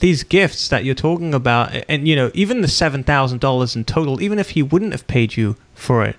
[0.00, 3.84] these gifts that you're talking about, and you know, even the seven thousand dollars in
[3.84, 6.16] total, even if he wouldn't have paid you for it,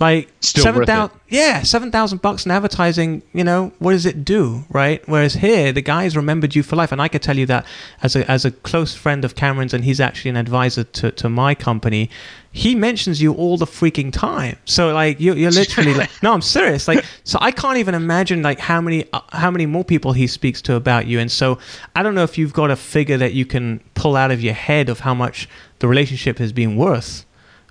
[0.00, 3.22] like Still seven thousand, yeah, seven thousand bucks in advertising.
[3.32, 5.02] You know, what does it do, right?
[5.08, 7.64] Whereas here, the guys remembered you for life, and I could tell you that
[8.02, 11.28] as a as a close friend of Cameron's, and he's actually an advisor to to
[11.28, 12.10] my company.
[12.50, 14.56] He mentions you all the freaking time.
[14.64, 16.86] So like you're, you're literally like no, I'm serious.
[16.86, 20.26] Like so, I can't even imagine like how many uh, how many more people he
[20.26, 21.18] speaks to about you.
[21.20, 21.58] And so
[21.96, 24.54] I don't know if you've got a figure that you can pull out of your
[24.54, 25.48] head of how much
[25.80, 27.24] the relationship has been worth.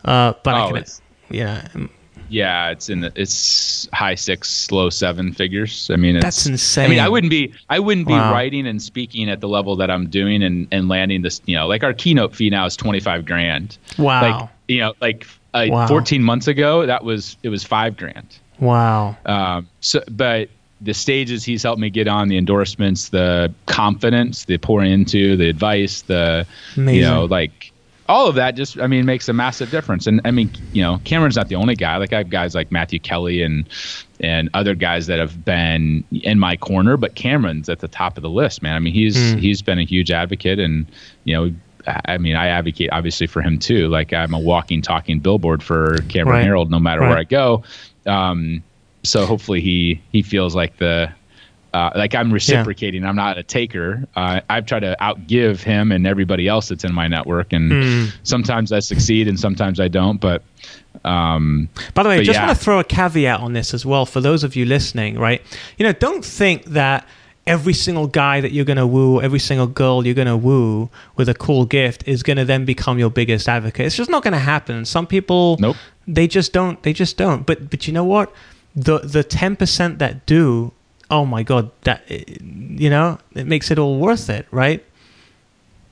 [0.05, 0.83] Uh, but I Oh, can,
[1.29, 1.67] yeah,
[2.33, 5.89] Yeah, it's in the it's high six, low seven figures.
[5.93, 6.85] I mean, it's, That's insane.
[6.85, 8.31] I mean, I wouldn't be I wouldn't be Wow.
[8.31, 11.41] writing and speaking at the level that I'm doing and and landing this.
[11.45, 13.77] You know, like our keynote fee now is twenty five grand.
[13.97, 15.87] wow, Like you know, like uh, Wow.
[15.87, 18.27] 14 months ago, that was it was five grand.
[18.59, 19.15] wow.
[19.25, 20.49] Um, so, but
[20.81, 25.47] the stages he's helped me get on, the endorsements, the confidence, the pouring into, the
[25.49, 26.95] advice, the Amazing.
[26.95, 27.71] you know, like
[28.09, 30.07] all of that just I mean makes a massive difference.
[30.07, 31.97] And I mean, you know, Cameron's not the only guy.
[31.97, 33.67] Like I have guys like Matthew Kelly and
[34.19, 38.21] and other guys that have been in my corner, but Cameron's at the top of
[38.21, 38.75] the list, man.
[38.75, 39.39] I mean, he's Mm.
[39.39, 40.91] he's been a huge advocate and
[41.23, 41.51] you know
[42.05, 43.89] I mean, I advocate obviously for him too.
[43.89, 46.47] Like I'm a walking, talking billboard for Cameron Right.
[46.47, 47.09] Herold, no matter Right.
[47.09, 47.63] where I go.
[48.05, 48.63] Um,
[49.03, 51.13] so hopefully he he feels like the
[51.73, 53.03] uh, like I'm reciprocating.
[53.03, 54.07] I'm not a taker.
[54.15, 58.05] Uh, I've tried to outgive him and everybody else that's in my network, and Hmm.
[58.23, 60.19] sometimes I succeed and sometimes I don't.
[60.21, 60.43] But
[61.03, 62.45] um, By the way, I just yeah.
[62.45, 65.41] want to throw a caveat on this as well for those of you listening, right?
[65.77, 67.07] You know, don't think that
[67.45, 70.89] every single guy that you're going to woo, every single girl you're going to woo
[71.17, 73.85] with a cool gift is going to then become your biggest advocate.
[73.87, 74.85] It's just not going to happen.
[74.85, 75.75] Some people Nope.
[76.07, 77.45] they just don't they just don't.
[77.45, 78.31] But but you know what?
[78.75, 80.71] The the 10% that do,
[81.13, 84.83] oh my god, that you know, it makes it all worth it, right?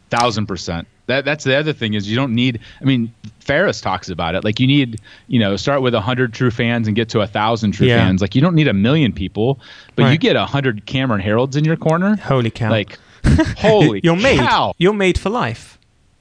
[0.09, 0.85] thousand percent.
[1.05, 2.59] that that's the other thing is you don't need.
[2.81, 4.43] I mean, Ferriss talks about it.
[4.43, 7.27] Like you need, you know, start with a hundred true fans and get to a
[7.27, 7.99] thousand true Yeah.
[7.99, 8.19] fans.
[8.21, 9.59] Like you don't need a million people,
[9.95, 12.17] but you get a hundred Cameron Herolds in your corner.
[12.17, 12.69] Holy cow!
[12.69, 12.99] Like,
[13.57, 14.39] holy, you're made.
[14.39, 14.73] cow.
[14.77, 15.77] You're made for life.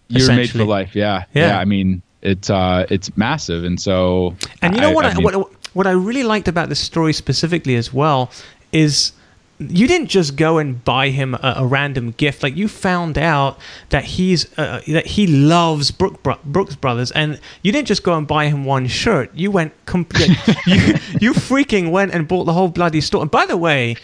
[0.08, 0.94] You're made for life.
[0.94, 1.24] Yeah.
[1.34, 1.48] Yeah.
[1.48, 1.58] yeah.
[1.58, 4.36] I mean, it's uh, it's massive, and so.
[4.62, 5.04] And you know what?
[5.04, 8.30] I, mean, what what I really liked about this story specifically as well
[8.72, 9.12] is
[9.60, 12.42] you didn't just go and buy him a, a random gift.
[12.42, 13.58] Like you found out
[13.90, 18.16] that he's uh, that he loves Brook Bro- Brooks Brothers, and you didn't just go
[18.16, 19.30] and buy him one shirt.
[19.34, 20.30] You went complete.
[20.66, 23.20] you you freaking went and bought the whole bloody store.
[23.22, 23.96] And by the way,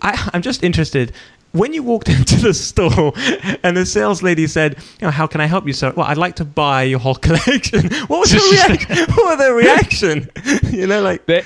[0.00, 1.12] I'm just interested.
[1.52, 3.12] When you walked into the store
[3.62, 5.92] and the sales lady said, you know, how can I help you, sir?
[5.94, 7.92] Well, I'd like to buy your whole collection.
[8.06, 9.14] What was the reaction?
[9.14, 10.30] what was their reaction?
[10.70, 11.44] you know, like they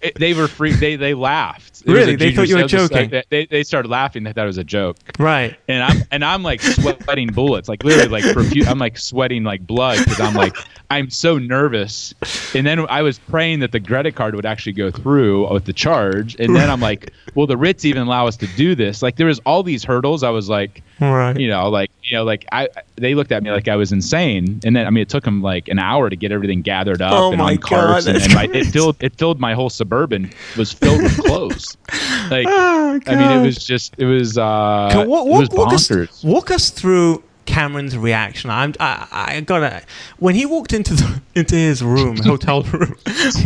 [0.00, 0.72] it- they were free.
[0.72, 1.82] They they laughed.
[1.86, 2.16] It Really?
[2.16, 2.98] They thought you were joking?
[3.14, 3.26] assistant.
[3.30, 4.24] They they started laughing.
[4.24, 4.96] They thought it was a joke.
[5.18, 5.56] right.
[5.68, 9.66] And I'm and I'm like sweating bullets, like literally like profu- I'm like sweating like
[9.66, 10.56] blood because I'm like
[10.90, 12.14] I'm so nervous.
[12.54, 15.72] And then I was praying that the credit card would actually go through with the
[15.72, 16.34] charge.
[16.38, 19.02] And then I'm like, will the Ritz even allow us to do this?
[19.02, 20.22] Like there was all these hurdles.
[20.22, 21.38] I was like, Right.
[21.38, 24.60] you know, like you know, like I they looked at me like I was insane,
[24.64, 27.12] and then I mean, it took them like an hour to get everything gathered up
[27.12, 30.30] Oh and on carts, God, and, and my, it filled it filled my whole suburban
[30.56, 31.76] was filled with clothes.
[32.30, 35.58] Like Oh, I mean, it was just it was uh, Can- walk, it was walk,
[35.58, 38.50] walk, us, walk us through Cameron's reaction.
[38.50, 39.82] I'm, I, I gotta.
[40.18, 42.94] When he walked into the into his room, hotel room,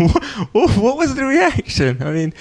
[0.52, 2.02] what, what was the reaction?
[2.02, 2.34] I mean,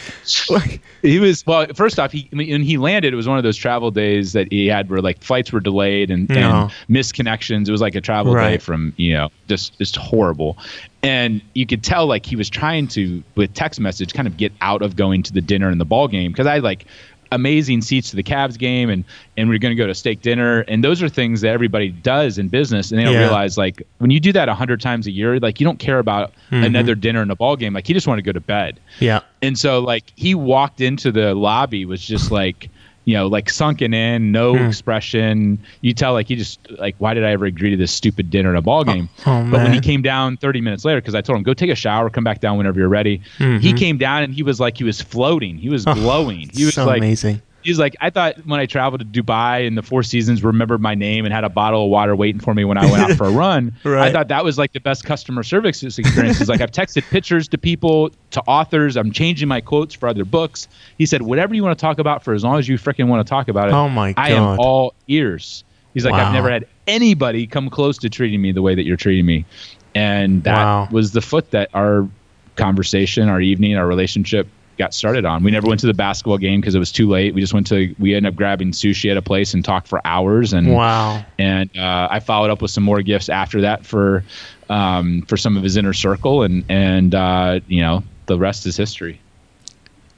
[0.49, 1.67] like, He was well.
[1.75, 4.33] First off, he I mean, when he landed, it was one of those travel days
[4.33, 6.35] that he had where like flights were delayed and, No.
[6.63, 7.69] and missed connections.
[7.69, 10.57] It was like a travel day from you know just just horrible,
[11.03, 14.51] and you could tell like he was trying to with text message kind of get
[14.61, 16.85] out of going to the dinner and the ball game because I like
[17.31, 19.03] amazing seats to the Cavs game and
[19.37, 21.89] and we are going to go to steak dinner and those are things that everybody
[21.89, 23.19] does in business and they don't Yeah.
[23.21, 25.99] realize like when you do that a hundred times a year like you don't care
[25.99, 26.63] about Mm-hmm.
[26.65, 29.21] another dinner and a ball game like he just wanted to go to bed yeah,
[29.41, 32.69] and so like he walked into the lobby was just like
[33.05, 34.65] you know like sunken in no Hmm.
[34.65, 38.29] expression you tell like he just like why did i ever agree to this stupid
[38.29, 41.15] dinner and a ball game oh, but when he came down 30 minutes later because
[41.15, 43.21] i told him go take a shower come back down whenever you're ready
[43.59, 46.71] he came down and he was like he was floating he was glowing he was
[46.75, 46.81] Mm-hmm.
[46.81, 47.41] so like amazing.
[47.63, 50.95] He's like, I thought when I traveled to Dubai and the Four Seasons remembered my
[50.95, 53.27] name and had a bottle of water waiting for me when I went out for
[53.27, 53.73] a run.
[53.83, 54.09] Right.
[54.09, 56.39] I thought that was like the best customer service experience.
[56.39, 58.95] He's like, I've texted pictures to people, to authors.
[58.97, 60.67] I'm changing my quotes for other books.
[60.97, 63.25] He said, whatever you want to talk about for as long as you freaking want
[63.25, 63.73] to talk about it.
[63.73, 64.21] Oh my God.
[64.21, 65.63] I am all ears.
[65.93, 66.27] He's like, Wow.
[66.27, 69.45] I've never had anybody come close to treating me the way that you're treating me.
[69.93, 70.87] And that Wow.
[70.91, 72.07] was the foot that our
[72.55, 75.43] conversation, our evening, our relationship got started on.
[75.43, 77.33] We never went to the basketball game because it was too late.
[77.33, 80.01] We just went to we ended up grabbing sushi at a place and talked for
[80.05, 81.23] hours and Wow.
[81.37, 84.23] and uh, I followed up with some more gifts after that for
[84.69, 88.77] um, for some of his inner circle and and uh, you know the rest is
[88.77, 89.19] history.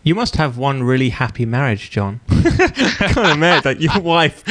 [0.06, 2.20] You must have one really happy marriage, John.
[2.30, 4.44] I Can't imagine that your wife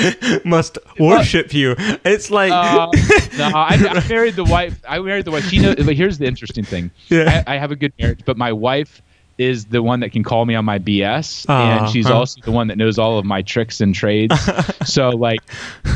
[0.47, 1.75] must worship you.
[2.07, 2.89] It's like, Uh,
[3.37, 4.81] no, I, I married the wife.
[4.89, 5.45] I married the wife.
[5.45, 5.75] She knows.
[5.77, 6.91] But here's the interesting thing.
[7.09, 7.45] Yeah.
[7.47, 9.03] I, I have a good marriage, but my wife
[9.43, 12.19] is the one that can call me on my BS, and she's huh.
[12.19, 14.35] also the one that knows all of my tricks and trades.
[14.85, 15.41] so, like,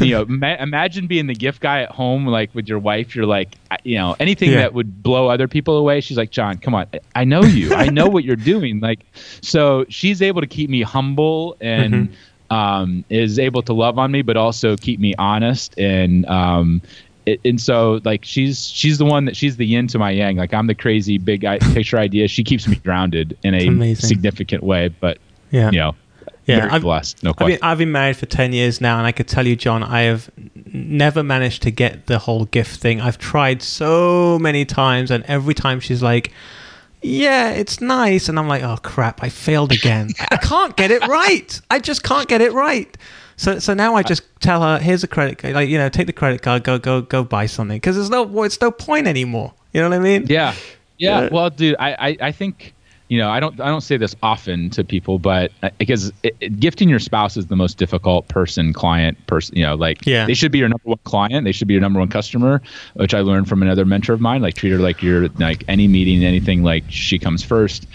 [0.01, 3.15] you know, ma- imagine being the gift guy at home, like with your wife.
[3.15, 4.59] You're like, you know, anything Yeah.
[4.59, 6.01] that would blow other people away.
[6.01, 7.75] She's like, John, come on, I know you.
[7.75, 8.81] I know what you're doing.
[8.81, 9.01] Like,
[9.41, 12.55] so she's able to keep me humble and Mm-hmm.
[12.55, 16.81] um, is able to love on me, but also keep me honest and um,
[17.27, 20.37] it, and so like she's she's the one that she's the yin to my yang.
[20.37, 22.29] Like I'm the crazy big i- picture idea.
[22.29, 24.89] She keeps me grounded in a significant way.
[24.89, 25.19] But
[25.51, 25.71] yeah.
[25.71, 25.95] you know,
[26.47, 27.23] Yeah, very I've- blessed.
[27.25, 29.57] No I've been, I've been married for 10 years now, and I could tell you,
[29.57, 30.31] John, I have
[30.73, 33.01] never managed to get the whole gift thing.
[33.01, 36.33] I've tried so many times, and every time she's like,
[37.03, 38.29] yeah, it's nice.
[38.29, 40.11] And I'm like, oh, crap, I failed again.
[40.31, 41.61] I can't get it right.
[41.71, 42.97] I just can't get it right.
[43.37, 45.55] So, so now I just tell her, here's a credit card.
[45.55, 47.77] Like, you know, take the credit card, go, go, go buy something.
[47.77, 49.53] Because there's no, well, it's no point anymore.
[49.73, 50.27] You know what I mean?
[50.29, 50.55] Yeah,
[50.99, 51.23] yeah.
[51.23, 51.29] Yeah.
[51.31, 52.73] Well, dude, I, I, I think
[53.09, 56.35] you know I don't I don't say this often to people, but uh, because it,
[56.41, 59.55] it- gifting your spouse is the most difficult person, client, person.
[59.57, 60.27] You know, like Yeah.
[60.27, 61.45] they should be your number one client.
[61.45, 62.63] They should be your number one customer,
[62.95, 64.41] which I learned from another mentor of mine.
[64.43, 67.87] Like treat her like you're like any meeting, anything like she comes first,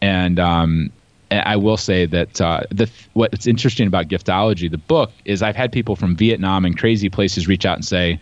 [0.00, 0.90] and um.
[1.30, 5.72] I will say that uh, the what's interesting about giftology, the book, is I've had
[5.72, 8.20] people from Vietnam and crazy places reach out and say,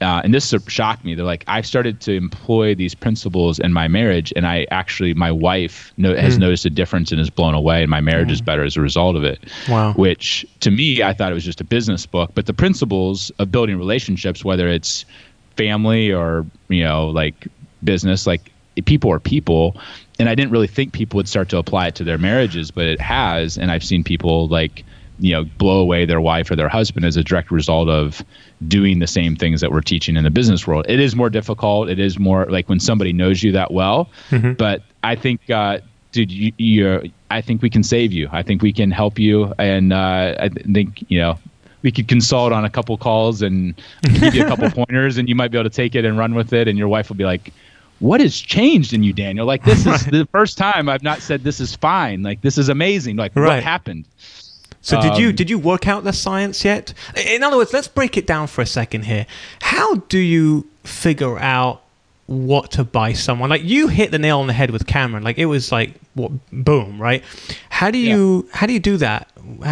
[0.00, 1.14] uh, and this shocked me.
[1.14, 5.32] They're like, I've started to employ these principles in my marriage, and I actually, my
[5.32, 6.40] wife no, has mm.
[6.40, 8.32] noticed a difference and is blown away, and my marriage mm.
[8.32, 9.40] is better as a result of it.
[9.68, 9.94] Wow.
[9.94, 13.50] Which to me, I thought it was just a business book, but the principles of
[13.50, 15.06] building relationships, whether it's
[15.56, 17.48] family or you know like
[17.82, 18.52] business, like
[18.84, 19.76] people are people,
[20.18, 22.86] and I didn't really think people would start to apply it to their marriages, but
[22.86, 24.84] it has, and I've seen people like
[25.18, 28.22] you know blow away their wife or their husband as a direct result of
[28.68, 30.84] doing the same things that we're teaching in the business world.
[30.88, 31.88] It is more difficult.
[31.88, 34.10] It is more like when somebody knows you that well.
[34.30, 34.52] Mm-hmm.
[34.54, 35.78] but i think uh,
[36.12, 38.28] dude you, you i think we can save you.
[38.32, 39.52] I think we can help you.
[39.58, 41.38] And uh, i think you know
[41.82, 45.34] we could consult on a couple calls and give you a couple pointers and you
[45.34, 46.66] might be able to take it and run with it.
[46.66, 47.52] And your wife will be like
[47.98, 51.42] what has changed in you daniel like this is the first time i've not said
[51.42, 53.46] this is fine like this is amazing like right.
[53.46, 54.04] what happened
[54.86, 56.94] so did you um, did you work out the science yet?
[57.16, 59.26] In other words, let's break it down for a second here.
[59.60, 61.82] How do you figure out
[62.26, 63.50] what to buy someone?
[63.50, 65.22] Like you hit the nail on the head with Cameron.
[65.22, 67.22] Like it was like what boom, right?
[67.70, 68.56] How do you yeah.
[68.56, 69.30] how do you do that?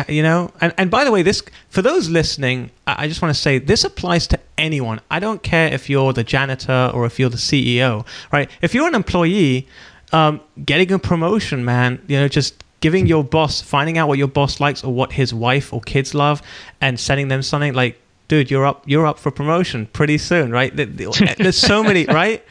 [0.08, 0.52] You know?
[0.60, 3.84] And and by the way, this for those listening, I just want to say this
[3.84, 5.00] applies to anyone.
[5.10, 8.48] I don't care if you're the janitor or if you're the CEO, right?
[8.62, 9.66] If you're an employee,
[10.12, 14.28] um, getting a promotion, man, you know, just giving your boss, finding out what your
[14.28, 16.42] boss likes or what his wife or kids love,
[16.80, 17.98] and sending them something like,
[18.28, 20.74] dude, you're up, you're up for promotion pretty soon, right?
[20.74, 22.44] There's so many, right?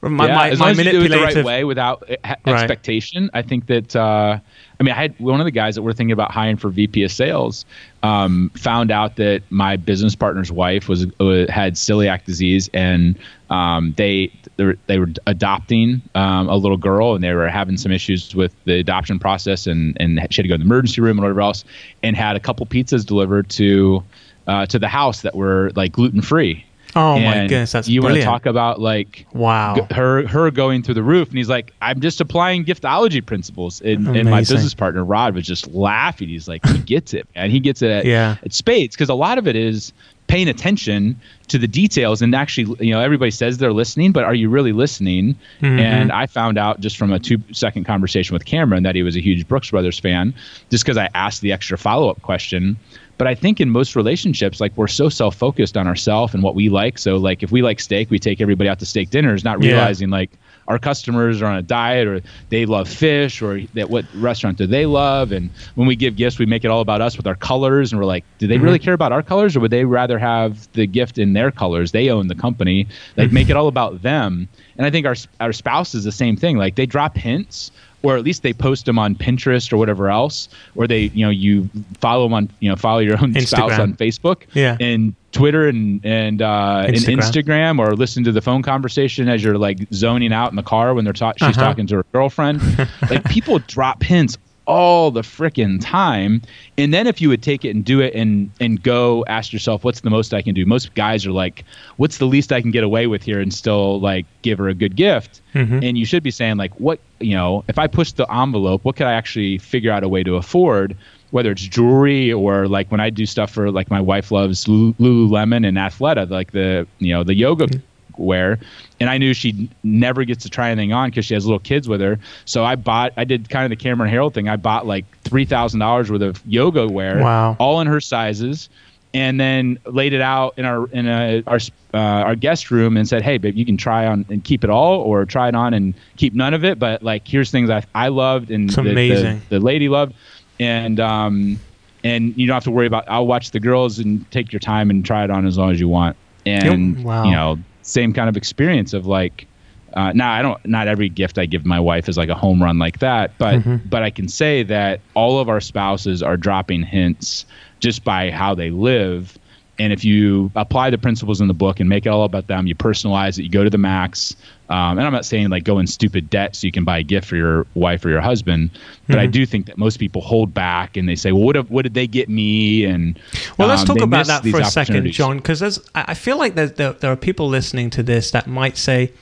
[0.00, 2.08] My, yeah, my, as long as you do it the right way without
[2.46, 3.42] expectation, right.
[3.42, 3.96] I think that.
[3.96, 4.38] Uh,
[4.78, 7.04] I mean, I had one of the guys that we're thinking about hiring for VP
[7.04, 7.64] of sales
[8.02, 13.16] um, found out that my business partner's wife was uh, had celiac disease, and
[13.50, 17.76] um, they they were, they were adopting um, a little girl, and they were having
[17.76, 21.00] some issues with the adoption process, and and she had to go to the emergency
[21.00, 21.64] room and whatever else,
[22.02, 24.02] and had a couple pizzas delivered to
[24.46, 26.64] uh, to the house that were like gluten free.
[26.96, 30.50] Oh and my goodness, that's you want to talk about like wow g- her her
[30.52, 34.40] going through the roof, and he's like, I'm just applying giftology principles, and, and my
[34.40, 36.28] business partner Rod was just laughing.
[36.28, 38.36] He's like, he gets it, and he gets it at, yeah.
[38.44, 39.92] at spades because a lot of it is
[40.26, 44.34] paying attention to the details and actually you know everybody says they're listening but are
[44.34, 45.78] you really listening mm-hmm.
[45.78, 49.16] and i found out just from a two second conversation with cameron that he was
[49.16, 50.32] a huge brooks brothers fan
[50.70, 52.76] just because i asked the extra follow-up question
[53.18, 56.54] but I think in most relationships, like we're so self focused on ourselves and what
[56.54, 56.98] we like.
[56.98, 60.08] So like if we like steak, we take everybody out to steak dinners, not realizing
[60.08, 60.16] yeah.
[60.16, 60.30] like
[60.68, 64.66] our customers are on a diet or they love fish or that what restaurant do
[64.66, 67.34] they love and when we give gifts we make it all about us with our
[67.34, 68.64] colors and we're like do they mm-hmm.
[68.64, 71.92] really care about our colors or would they rather have the gift in their colors
[71.92, 72.86] they own the company
[73.16, 76.36] like make it all about them and i think our our spouse is the same
[76.36, 77.70] thing like they drop hints
[78.04, 81.30] or at least they post them on Pinterest or whatever else, or they, you know,
[81.30, 81.68] you
[82.00, 83.46] follow them on, you know, follow your own Instagram.
[83.54, 87.12] spouse on Facebook, yeah, and Twitter and and uh, Instagram.
[87.12, 90.62] and Instagram, or listen to the phone conversation as you're like zoning out in the
[90.62, 91.48] car when they're talking.
[91.48, 91.66] She's uh-huh.
[91.66, 92.60] talking to her girlfriend.
[93.10, 94.36] like people drop hints
[94.66, 96.42] all the freaking time.
[96.78, 99.84] And then if you would take it and do it and and go ask yourself,
[99.84, 100.64] what's the most I can do?
[100.66, 101.64] Most guys are like,
[101.96, 104.74] what's the least I can get away with here and still like give her a
[104.74, 105.40] good gift?
[105.54, 105.80] Mm-hmm.
[105.82, 108.96] And you should be saying like, what you know, if I push the envelope, what
[108.96, 110.96] could I actually figure out a way to afford?
[111.30, 115.66] Whether it's jewelry or like when I do stuff for like my wife loves Lululemon
[115.66, 117.80] and Athleta, like the you know the yoga mm-hmm
[118.18, 118.58] wear.
[119.00, 121.88] And I knew she never gets to try anything on because she has little kids
[121.88, 122.18] with her.
[122.44, 124.48] So I bought, I did kind of the Cameron Herold thing.
[124.48, 127.56] I bought like three thousand dollars worth of yoga wear, wow.
[127.58, 128.68] all in her sizes,
[129.12, 131.58] and then laid it out in our in a, our
[131.94, 134.70] uh, our guest room and said, "Hey, babe, you can try on and keep it
[134.70, 136.78] all, or try it on and keep none of it.
[136.78, 140.14] But like, here's things I I loved and the, the, the lady loved,
[140.58, 141.58] and um."
[142.06, 143.08] And you don't have to worry about.
[143.08, 145.80] I'll watch the girls and take your time and try it on as long as
[145.80, 146.18] you want.
[146.44, 147.06] And yep.
[147.06, 147.24] wow.
[147.24, 149.46] you know, same kind of experience of like
[149.94, 152.62] uh, now I don't not every gift I give my wife is like a home
[152.62, 153.88] run like that, but mm-hmm.
[153.88, 157.46] but I can say that all of our spouses are dropping hints
[157.78, 159.38] just by how they live.
[159.78, 162.66] And if you apply the principles in the book and make it all about them,
[162.66, 164.36] you personalize it, you go to the max,
[164.70, 167.02] um, and I'm not saying like go in stupid debt so you can buy a
[167.02, 168.70] gift for your wife or your husband,
[169.06, 169.20] but mm-hmm.
[169.20, 171.82] I do think that most people hold back and they say, well, what, have, what
[171.82, 172.84] did they get me?
[172.84, 173.18] And
[173.58, 176.68] well, let's um, talk about that for a second, John, because I feel like there,
[176.68, 179.12] there are people listening to this that might say,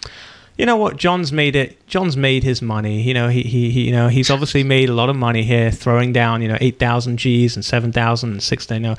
[0.59, 1.85] you know what, John's made it.
[1.87, 3.03] John's made his money.
[3.03, 5.71] You know, he, he, he you know he's obviously made a lot of money here,
[5.71, 8.71] throwing down you know eight thousand G's and seven thousand and six.
[8.71, 8.97] You know,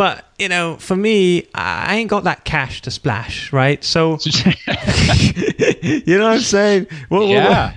[0.00, 3.84] but you know, for me, I ain't got that cash to splash, right?
[3.84, 6.86] So, you know what I'm saying?
[7.10, 7.76] Well, yeah.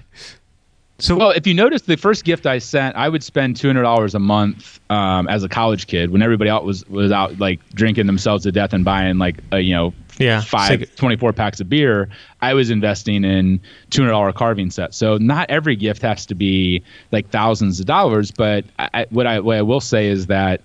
[1.00, 3.82] so, well, if you notice, the first gift I sent, I would spend two hundred
[3.82, 7.60] dollars a month um, as a college kid when everybody else was was out like
[7.72, 11.60] drinking themselves to death and buying like uh, you know yeah, five, sig- 24 packs
[11.60, 12.08] of beer,
[12.42, 13.60] I was investing in
[13.92, 14.96] $200 carving sets.
[14.96, 19.40] So not every gift has to be like thousands of dollars, but I, what I
[19.40, 20.62] what I will say is that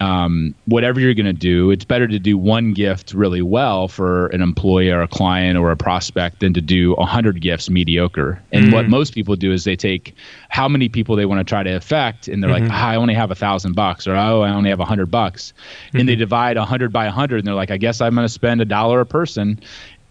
[0.00, 4.26] um, whatever you're going to do, it's better to do one gift really well for
[4.28, 8.42] an employee or a client or a prospect than to do a hundred gifts mediocre.
[8.52, 10.14] And what most people do is they take
[10.50, 13.14] how many people they want to try to affect, and they're like, ah, I only
[13.14, 15.54] have a thousand bucks, or oh, I only have a hundred bucks,
[15.94, 18.26] and they divide a hundred by a hundred, and they're like, I guess I'm going
[18.26, 19.60] to spend a dollar a person.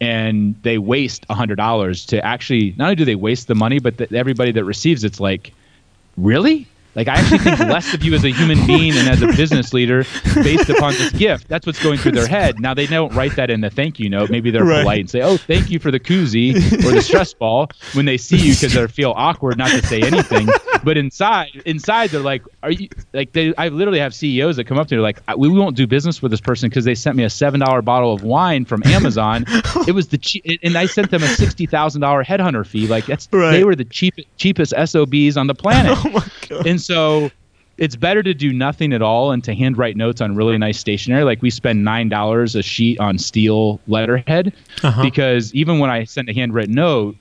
[0.01, 3.79] And they waste a hundred dollars to actually not only do they waste the money,
[3.79, 5.53] but that everybody that receives it's like,
[6.17, 6.67] really?
[6.95, 9.73] Like I actually think less of you as a human being and as a business
[9.73, 11.47] leader based upon this gift.
[11.47, 12.59] That's what's going through their head.
[12.59, 14.29] Now they don't write that in the thank you note.
[14.29, 14.81] Maybe they're Right.
[14.81, 18.17] polite and say, "Oh, thank you for the koozie or the stress ball" when they
[18.17, 20.47] see you because they feel awkward not to say anything.
[20.83, 24.77] But inside, inside they're like, "Are you like?" They I literally have CEOs that come
[24.77, 27.23] up to me like, "We won't do business with this person because they sent me
[27.23, 29.45] a seven dollar bottle of wine from Amazon.
[29.87, 32.87] it was the cheap, and I sent them a sixty thousand dollar headhunter fee.
[32.87, 33.51] Like that's Right.
[33.51, 36.67] they were the cheap cheapest SOBs on the planet." oh my god.
[36.67, 37.31] and so
[37.77, 41.23] it's better to do nothing at all and to handwrite notes on really nice stationery.
[41.25, 45.03] Like we spend nine dollars a sheet on steel letterhead Uh-huh.
[45.03, 47.17] because even when I send a handwritten note,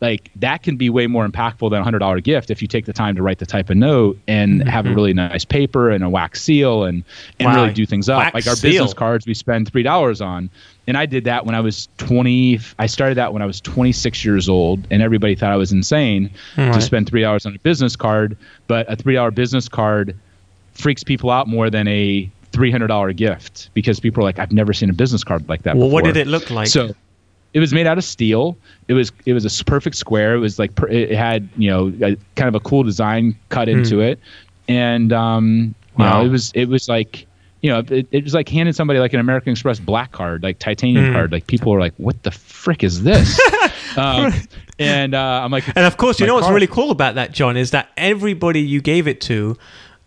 [0.00, 2.84] like that can be way more impactful than a hundred dollar gift if you take
[2.84, 4.68] the time to write the type of note and mm-hmm.
[4.68, 7.02] have a really nice paper and a wax seal and
[7.38, 7.62] and Wow.
[7.62, 8.18] really do things up.
[8.18, 8.70] Wax like our seal.
[8.72, 10.50] business cards, we spend three dollars on.
[10.88, 12.60] And I did that when I was 20.
[12.78, 16.30] I started that when I was 26 years old, and everybody thought I was insane
[16.56, 16.72] Right.
[16.72, 18.36] to spend three dollars on a business card.
[18.68, 20.14] But a three dollar business card
[20.74, 24.52] freaks people out more than a three hundred dollar gift because people are like, I've
[24.52, 25.76] never seen a business card like that.
[25.76, 26.68] Well, what did it look like?
[26.68, 26.94] So
[27.56, 28.54] it was made out of steel.
[28.86, 30.34] It was it was a perfect square.
[30.34, 33.66] It was like per, it had you know a, kind of a cool design cut
[33.68, 34.18] into it,
[34.68, 36.02] and um, you Hmm.
[36.02, 36.20] Wow.
[36.20, 37.26] know it was it was like
[37.62, 40.58] you know it, it was like handing somebody like an American Express black card, like
[40.58, 41.12] titanium Hmm.
[41.14, 41.32] card.
[41.32, 43.40] Like people are like, what the frick is this?
[43.96, 44.30] um,
[44.78, 47.32] and uh, I'm like, And of course, you know what's card- really cool about that,
[47.32, 49.56] John, is that everybody you gave it to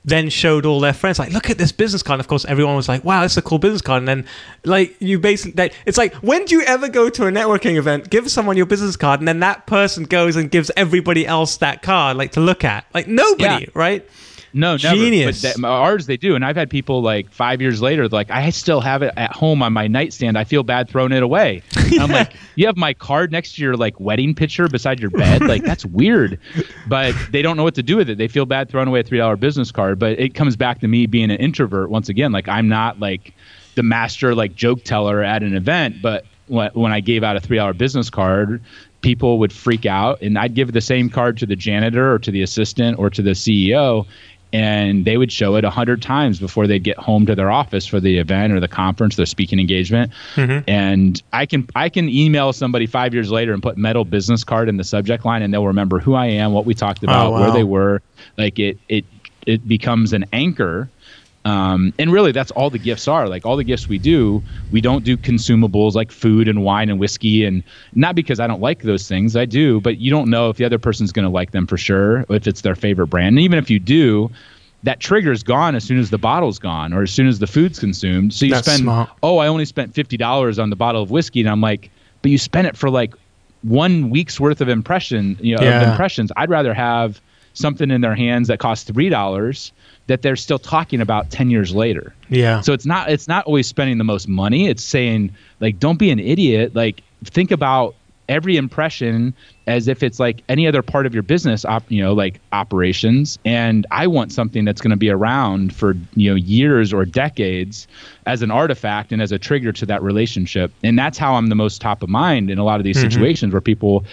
[0.05, 2.19] then showed all their friends, like, look at this business card.
[2.19, 3.99] And of course, everyone was like, wow, is a cool business card.
[4.01, 4.25] And then,
[4.63, 8.09] like, you basically, that, it's like, when do you ever go to a networking event,
[8.09, 11.81] give someone your business card, and then that person goes and gives everybody else that
[11.81, 12.85] card, like, to look at?
[12.93, 13.69] Like, nobody, Yeah.
[13.73, 14.09] right?
[14.53, 14.95] No, never.
[14.95, 15.41] Genius.
[15.41, 18.49] But that, ours they do, and I've had people like five years later, like I
[18.49, 20.37] still have it at home on my nightstand.
[20.37, 21.61] I feel bad throwing it away.
[21.75, 25.11] And I'm like, you have my card next to your like wedding picture beside your
[25.11, 26.39] bed, like that's weird.
[26.87, 28.17] But they don't know what to do with it.
[28.17, 29.99] They feel bad throwing away a three dollar business card.
[29.99, 32.31] But it comes back to me being an introvert once again.
[32.31, 33.33] Like I'm not like
[33.75, 37.39] the master like joke teller at an event, but when, when I gave out a
[37.39, 38.61] three dollar business card,
[39.01, 42.31] people would freak out, and I'd give the same card to the janitor or to
[42.31, 44.05] the assistant or to the CEO,
[44.51, 47.85] and they would show it a hundred times before they'd get home to their office
[47.85, 50.11] for the event or the conference, their speaking engagement.
[50.35, 50.69] Mm-hmm.
[50.69, 54.69] And I can I can email somebody five years later and put metal business card
[54.69, 57.31] in the subject line, and they'll remember who I am, what we talked oh, about,
[57.31, 57.41] wow.
[57.41, 58.01] where they were.
[58.37, 59.05] Like it it
[59.45, 60.89] it becomes an anchor.
[61.49, 63.27] Um, and really, that's all the gifts are.
[63.27, 66.99] Like all the gifts we do, we don't do consumables like food and wine and
[66.99, 67.63] whiskey, and
[67.95, 69.35] not because I don't like those things.
[69.35, 71.77] I do, but you don't know if the other person's going to like them for
[71.77, 73.29] sure, if it's their favorite brand.
[73.37, 74.29] And even if you do,
[74.83, 77.47] that trigger is gone as soon as the bottle's gone or as soon as the
[77.47, 78.33] food's consumed.
[78.33, 79.09] So you That's spend, smart.
[79.23, 81.89] oh, I only spent fifty dollars on the bottle of whiskey, and I'm like,
[82.21, 83.13] but you spent it for like
[83.61, 85.81] one week's worth of impression, you know, Yeah.
[85.81, 86.31] of impressions.
[86.37, 87.21] I'd rather have
[87.53, 89.73] something in their hands that costs three dollars
[90.09, 92.15] that they're still talking about 10 years later.
[92.29, 92.61] Yeah.
[92.61, 94.67] so it's not it's not always spending the most money.
[94.67, 96.75] It's saying like don't be an idiot.
[96.75, 97.95] Like think about
[98.27, 99.33] every impression
[99.67, 103.37] as if it's like any other part of your business op, you know like operations.
[103.45, 107.87] And i want something that's going to be around for you know years or decades
[108.25, 110.71] as an artifact and as a trigger to that relationship.
[110.83, 113.11] And that's how i'm the most top of mind in a lot of these mm-hmm.
[113.11, 114.05] situations where people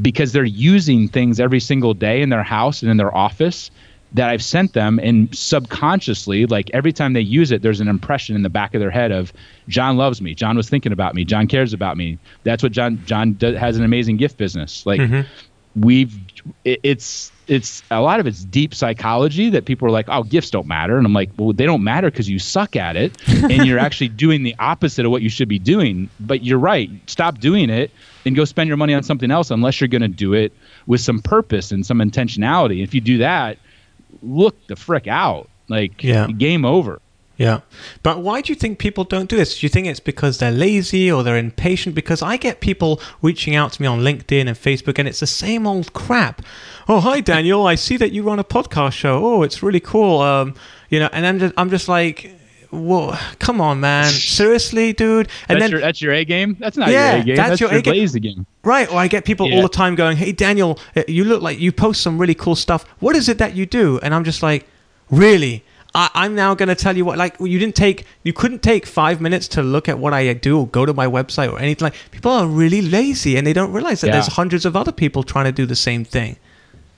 [0.00, 3.70] because they're using things every single day in their house and in their office
[4.14, 8.36] that I've sent them, and subconsciously, like every time they use it, there's an impression
[8.36, 9.32] in the back of their head of
[9.68, 12.18] John loves me, John was thinking about me, John cares about me.
[12.44, 14.84] That's what John John does, has an amazing gift business.
[14.84, 15.80] Like mm-hmm.
[15.80, 16.14] we've,
[16.64, 20.50] it, it's it's a lot of it's deep psychology that people are like, oh, gifts
[20.50, 23.66] don't matter, and I'm like, well, they don't matter because you suck at it, and
[23.66, 26.10] you're actually doing the opposite of what you should be doing.
[26.20, 27.90] But you're right, stop doing it
[28.26, 30.52] and go spend your money on something else unless you're going to do it
[30.86, 32.82] with some purpose and some intentionality.
[32.82, 33.58] If you do that
[34.22, 35.48] look the frick out.
[35.68, 36.26] Like Yeah.
[36.26, 37.00] game over.
[37.38, 37.60] Yeah.
[38.02, 39.58] But why do you think people don't do this?
[39.58, 41.94] Do you think it's because they're lazy or they're impatient?
[41.94, 45.26] Because I get people reaching out to me on LinkedIn and Facebook and it's the
[45.26, 46.42] same old crap.
[46.88, 47.66] Oh, hi, Daniel.
[47.66, 49.24] I see that you run a podcast show.
[49.24, 50.20] Oh, it's really cool.
[50.20, 50.54] Um,
[50.90, 52.32] you know, and I'm just, I'm just like,
[52.72, 55.28] whoa, come on, man, seriously, dude.
[55.48, 56.56] And that's then your, that's your A game.
[56.58, 57.36] That's not yeah, your A game.
[57.36, 58.46] That's, that's your, your game.
[58.64, 58.90] Right.
[58.90, 59.56] Or I get people yeah.
[59.56, 62.56] all the time going, "Hey, Daniel, uh, you look like you post some really cool
[62.56, 62.84] stuff.
[63.00, 64.66] What is it that you do?" And I'm just like,
[65.10, 65.64] really.
[65.94, 68.86] I, am now going to tell you what, like, you didn't take, you couldn't take
[68.86, 71.84] five minutes to look at what I do or go to my website or anything
[71.84, 71.94] like.
[72.10, 74.14] People are really lazy and they don't realize that yeah.
[74.14, 76.36] there's hundreds of other people trying to do the same thing.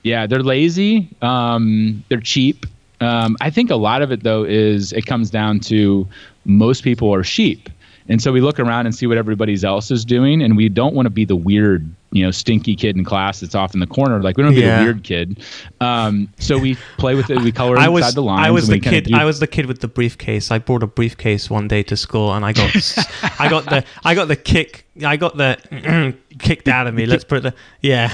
[0.03, 1.09] Yeah, they're lazy.
[1.21, 2.65] Um, they're cheap.
[3.01, 6.07] Um, I think a lot of it though is it comes down to
[6.45, 7.69] most people are sheep.
[8.07, 10.93] And so we look around and see what everybody else is doing, and we don't
[10.93, 13.87] want to be the weird, you know, stinky kid in class that's off in the
[13.87, 14.21] corner.
[14.21, 14.77] Like we don't want to yeah.
[14.77, 15.43] be the weird kid.
[15.81, 17.41] Um, so we play with it.
[17.41, 18.47] We color I was, inside the lines.
[18.47, 19.11] I was the kid.
[19.11, 20.51] I was the kid with the briefcase.
[20.51, 22.75] I brought a briefcase one day to school, and I got,
[23.39, 24.85] I got the, I got the kick.
[25.03, 27.07] I got the kicked out of me.
[27.07, 28.13] Let's put the, yeah,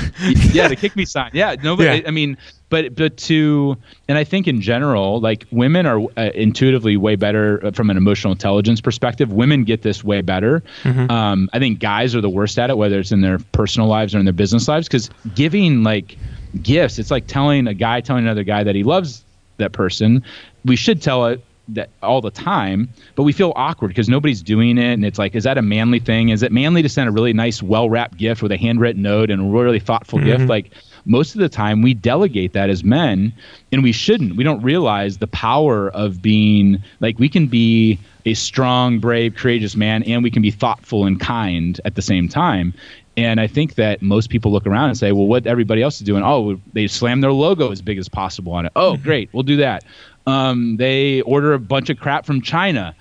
[0.53, 1.31] yeah, the kick me sign.
[1.33, 1.81] Yeah, nobody.
[2.01, 2.07] Yeah.
[2.07, 2.37] I mean,
[2.71, 7.63] but but to and I think in general, like women are uh, intuitively way better
[7.63, 9.31] uh, from an emotional intelligence perspective.
[9.31, 10.63] Women get this way better.
[10.83, 11.11] Mm-hmm.
[11.11, 14.15] Um, I think guys are the worst at it, whether it's in their personal lives
[14.15, 16.17] or in their business lives, because giving like
[16.63, 19.23] gifts, it's like telling a guy telling another guy that he loves
[19.57, 20.23] that person.
[20.65, 24.77] We should tell it that all the time, but we feel awkward because nobody's doing
[24.77, 26.29] it, and it's like, is that a manly thing?
[26.29, 29.29] Is it manly to send a really nice, well wrapped gift with a handwritten note
[29.29, 30.27] and a really thoughtful mm-hmm.
[30.27, 30.45] gift?
[30.45, 30.71] Like
[31.05, 33.33] most of the time we delegate that as men
[33.71, 34.35] and we shouldn't.
[34.35, 39.75] We don't realize the power of being like we can be a strong brave courageous
[39.75, 42.73] man and we can be thoughtful and kind at the same time.
[43.17, 46.05] And i think that most people look around and say well what everybody else is
[46.05, 46.23] doing?
[46.23, 48.71] Oh they slam their logo as big as possible on it.
[48.75, 49.03] Oh mm-hmm.
[49.03, 49.83] great we'll do that.
[50.27, 52.95] Um, they order a bunch of crap from china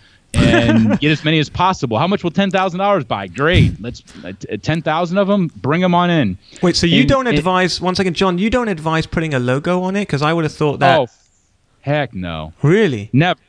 [0.55, 1.98] and get as many as possible.
[1.98, 3.26] How much will ten thousand dollars buy?
[3.26, 4.32] Great, let's uh,
[4.62, 5.48] ten thousand of them.
[5.57, 6.38] Bring them on in.
[6.62, 7.78] Wait, so you and, don't advise?
[7.78, 8.38] And, one second, John.
[8.38, 10.98] You don't advise putting a logo on it because I would have thought that.
[10.98, 11.07] Oh,
[11.80, 12.53] heck no.
[12.62, 13.11] Really?
[13.12, 13.40] Never.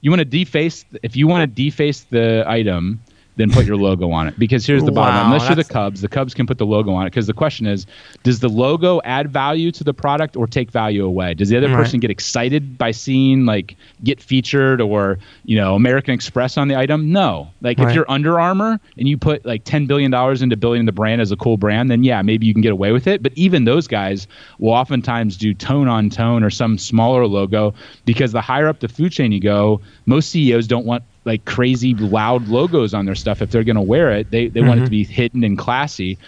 [0.00, 0.84] You want to deface?
[1.02, 3.00] If you want to deface the item,
[3.38, 4.38] then put your logo on it.
[4.38, 6.92] Because here's the bottom wow, Unless you're the Cubs, the Cubs can put the logo
[6.92, 7.10] on it.
[7.10, 7.86] Because the question is,
[8.24, 11.34] does the logo add value to the product or take value away?
[11.34, 11.76] Does the other right.
[11.76, 16.76] person get excited by seeing like get featured or you know American Express on the
[16.76, 17.12] item?
[17.12, 17.50] No.
[17.60, 17.88] Like right.
[17.88, 21.20] if you're Under Armour and you put like ten billion dollars into building the brand
[21.20, 23.22] as a cool brand, then yeah, maybe you can get away with it.
[23.22, 24.26] But even those guys
[24.58, 27.72] will oftentimes do tone on tone or some smaller logo
[28.04, 31.94] because the higher up the food chain you go, most CEOs don't want like crazy
[31.94, 34.30] loud logos on their stuff if they're going to wear it.
[34.30, 34.68] They they mm-hmm.
[34.68, 34.90] want it to mm-hmm.
[34.90, 36.18] be hidden and classy.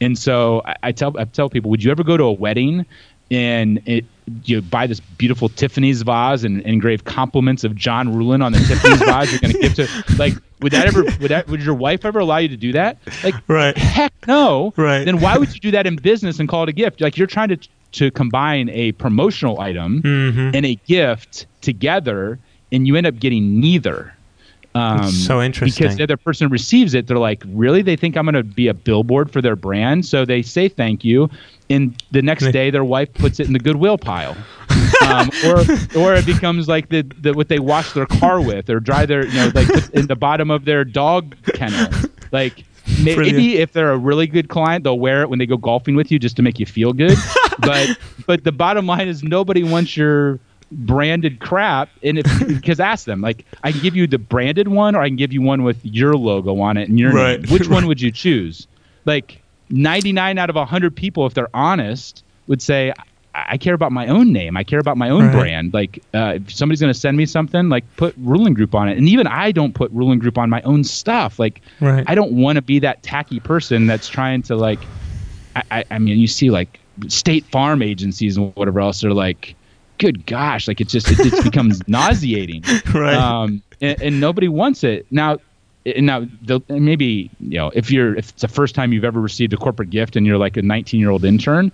[0.00, 2.86] And so I, I, tell I tell people, would you ever go to a wedding
[3.30, 4.04] and it
[4.44, 8.58] you buy this beautiful Tiffany's vase and, and engrave compliments of John Ruhlin on the
[8.60, 11.74] Tiffany's vase you're going to give to like would that ever would that would your
[11.74, 12.98] wife ever allow you to do that?
[13.24, 13.76] Like right.
[13.76, 14.72] heck no.
[14.76, 15.04] Right.
[15.04, 17.00] Then why would you do that in business and call it a gift?
[17.00, 17.58] Like you're trying to
[17.92, 20.54] to combine a promotional item mm-hmm.
[20.54, 22.38] and a gift together
[22.72, 24.14] and you end up getting neither.
[24.74, 25.84] Um, so interesting.
[25.84, 27.82] Because the other person receives it, they're like, really?
[27.82, 30.06] They think I'm going to be a billboard for their brand.
[30.06, 31.28] So they say thank you.
[31.68, 34.36] And the next day, their wife puts it in the goodwill pile.
[35.06, 35.60] Um, or,
[35.96, 39.26] or it becomes like the, the what they wash their car with or dry their,
[39.26, 41.90] you know, like in the bottom of their dog kennel.
[42.32, 42.64] Like,
[42.98, 43.60] Maybe Brilliant.
[43.60, 46.18] if they're a really good client, they'll wear it when they go golfing with you
[46.18, 47.16] just to make you feel good.
[47.60, 50.38] but but the bottom line is nobody wants your
[50.72, 54.94] branded crap and if because ask them like i can give you the branded one
[54.94, 57.42] or i can give you one with your logo on it and your right.
[57.42, 58.68] name which one would you choose
[59.04, 62.92] like 99 out of 100 people if they're honest would say
[63.32, 64.56] I care about my own name.
[64.56, 65.32] I care about my own right.
[65.32, 65.72] brand.
[65.72, 68.98] Like, uh, if somebody's going to send me something, like put Ruhlin Group on it.
[68.98, 71.38] And even I don't put Ruhlin Group on my own stuff.
[71.38, 72.04] Like, right.
[72.08, 74.80] I don't want to be that tacky person that's trying to like.
[75.54, 79.00] I, I, I mean, you see like State Farm agencies and whatever else.
[79.00, 79.54] They're like,
[80.00, 83.14] good gosh, like it just it, becomes nauseating, right?
[83.14, 85.38] Um, and, and, nobody wants it now.
[85.84, 89.52] Now, the, maybe you know if you're if it's the first time you've ever received
[89.52, 91.70] a corporate gift and you're like a 19 year old intern,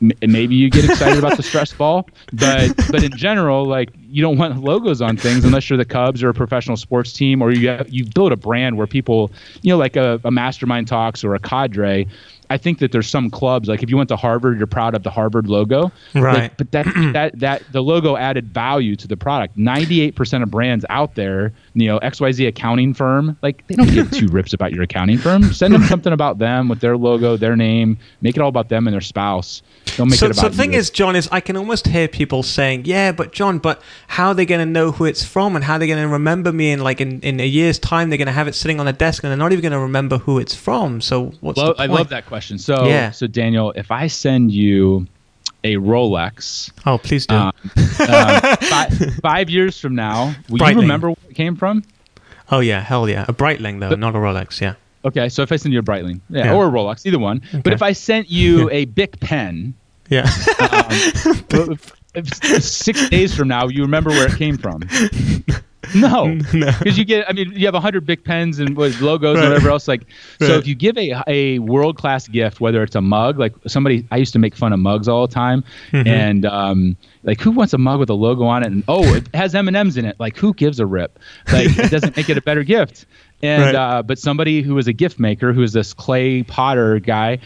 [0.00, 4.38] maybe you get excited about the stress ball, but but in general, like you don't
[4.38, 7.68] want logos on things unless you're the Cubs or a professional sports team or you
[7.68, 9.30] have, you build a brand where people,
[9.62, 12.06] you know, like a, a mastermind talks or a cadre
[12.50, 15.02] I think that there's some clubs like if you went to Harvard, you're proud of
[15.02, 16.42] the Harvard logo, right?
[16.42, 19.56] Like, but that that that the logo added value to the product.
[19.56, 23.66] Ninety eight percent of brands out there, you know, X Y Z accounting firm, like
[23.66, 25.42] they don't give two rips about your accounting firm.
[25.52, 27.98] Send them something about them with their logo, their name.
[28.20, 29.62] Make it all about them and their spouse.
[29.96, 30.42] Don't make so, it about.
[30.42, 30.78] So the thing you.
[30.78, 34.34] is, John, is I can almost hear people saying, "Yeah, but John, but how are
[34.34, 36.72] they going to know who it's from and how are they going to remember me?
[36.72, 38.92] And like in, in a year's time, they're going to have it sitting on a
[38.92, 41.00] desk and they're not even going to remember who it's from.
[41.00, 41.90] So what's Lo- the point?
[41.90, 42.58] I love that question.
[42.58, 43.10] So, yeah.
[43.10, 45.06] so Daniel, if I send you
[45.74, 46.70] a Rolex.
[46.86, 47.34] Oh, please do.
[47.34, 47.52] Um,
[48.00, 50.74] uh, five, five years from now, will Breitling.
[50.74, 51.82] you remember where it came from?
[52.50, 54.60] oh yeah, hell yeah, a Breitling though, not a Rolex.
[54.60, 54.74] Yeah.
[55.04, 56.54] Okay, so if I send you a Breitling, yeah, Yeah.
[56.54, 57.40] or a Rolex, either one.
[57.62, 59.74] But if I sent you a Bic pen,
[60.10, 60.28] Yeah.
[61.52, 61.78] um,
[62.60, 64.80] six days from now, you remember where it came from?
[65.94, 67.28] No, because you get.
[67.28, 69.44] I mean, you have a hundred Bic pens and what, logos Right.
[69.44, 69.88] and whatever else.
[69.88, 70.02] Like,
[70.40, 70.58] so Right.
[70.58, 74.16] if you give a a world class gift, whether it's a mug, like somebody, I
[74.16, 76.06] used to make fun of mugs all the time, Mm-hmm.
[76.08, 78.66] and um, like who wants a mug with a logo on it?
[78.66, 80.16] And oh, it has M and M's in it.
[80.18, 81.18] Like, who gives a rip?
[81.52, 83.06] Like, it doesn't make it a better gift.
[83.40, 83.74] And Right.
[83.76, 87.38] uh, but somebody who was a gift maker, who was this clay potter guy,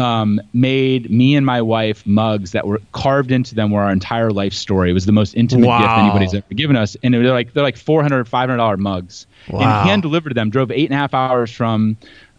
[0.00, 4.30] um, made me and my wife mugs that were carved into them were our entire
[4.30, 4.90] life story.
[4.90, 7.76] It was the most intimate gift anybody's ever given us, and they're like they're like
[7.76, 9.60] 400 500 dollar mugs, Wow.
[9.60, 10.50] and hand delivered them.
[10.50, 11.96] Drove eight and a half hours from.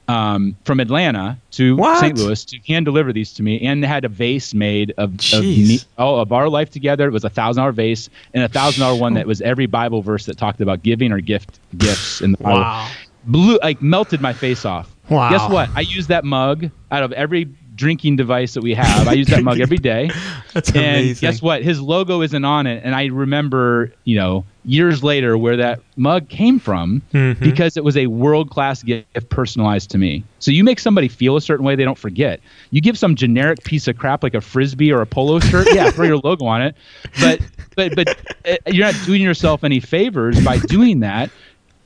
[0.08, 2.00] Um, from Atlanta to What?
[2.02, 2.18] St.
[2.18, 5.42] Louis to hand deliver these to me, and they had a vase made of, of
[5.42, 7.08] me, oh, of our life together.
[7.08, 10.02] It was a thousand dollar vase and a thousand dollar one that was every Bible
[10.02, 12.92] verse that talked about giving or gift gifts in the Bible Wow.
[13.26, 14.94] blew like melted my face off.
[15.12, 15.30] Wow.
[15.30, 15.70] Guess what?
[15.76, 19.08] I use that mug out of every drinking device that we have.
[19.08, 20.10] I use that mug every day.
[20.54, 21.28] That's and amazing.
[21.28, 21.64] guess what?
[21.64, 22.84] His logo isn't on it.
[22.84, 27.44] And I remember, you know, years later where that mug came from Mm-hmm.
[27.44, 30.24] because it was a world class gift personalized to me.
[30.40, 32.40] So you make somebody feel a certain way, they don't forget.
[32.70, 35.90] You give some generic piece of crap like a frisbee or a polo shirt, yeah,
[35.92, 36.76] throw your logo on it.
[37.20, 37.42] But
[37.76, 38.10] but but
[38.48, 41.32] uh, you're not doing yourself any favors by doing that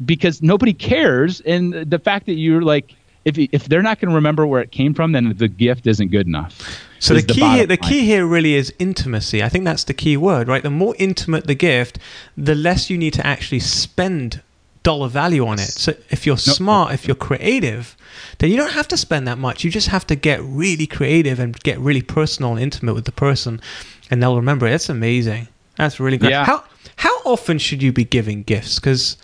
[0.04, 1.40] because nobody cares.
[1.42, 2.94] And the fact that you're like,
[3.26, 6.10] if, if they're not going to remember where it came from, then the gift isn't
[6.10, 6.80] good enough.
[7.00, 9.44] So the key bottom here, the key here really is intimacy.
[9.44, 10.64] I think that's the key word, right?
[10.64, 12.00] The more intimate the gift,
[12.38, 14.42] the less you need to actually spend
[14.84, 15.68] dollar value on it.
[15.68, 17.98] So if you're smart, if you're creative,
[18.38, 19.64] then you don't have to spend that much.
[19.64, 23.12] You just have to get really creative and get really personal and intimate with the
[23.12, 23.60] person,
[24.10, 24.70] and they'll remember it.
[24.70, 25.48] That's amazing.
[25.78, 26.30] That's really good.
[26.30, 26.46] Yeah.
[26.46, 26.64] How
[26.98, 28.80] how often should you be giving gifts?
[28.80, 29.18] Because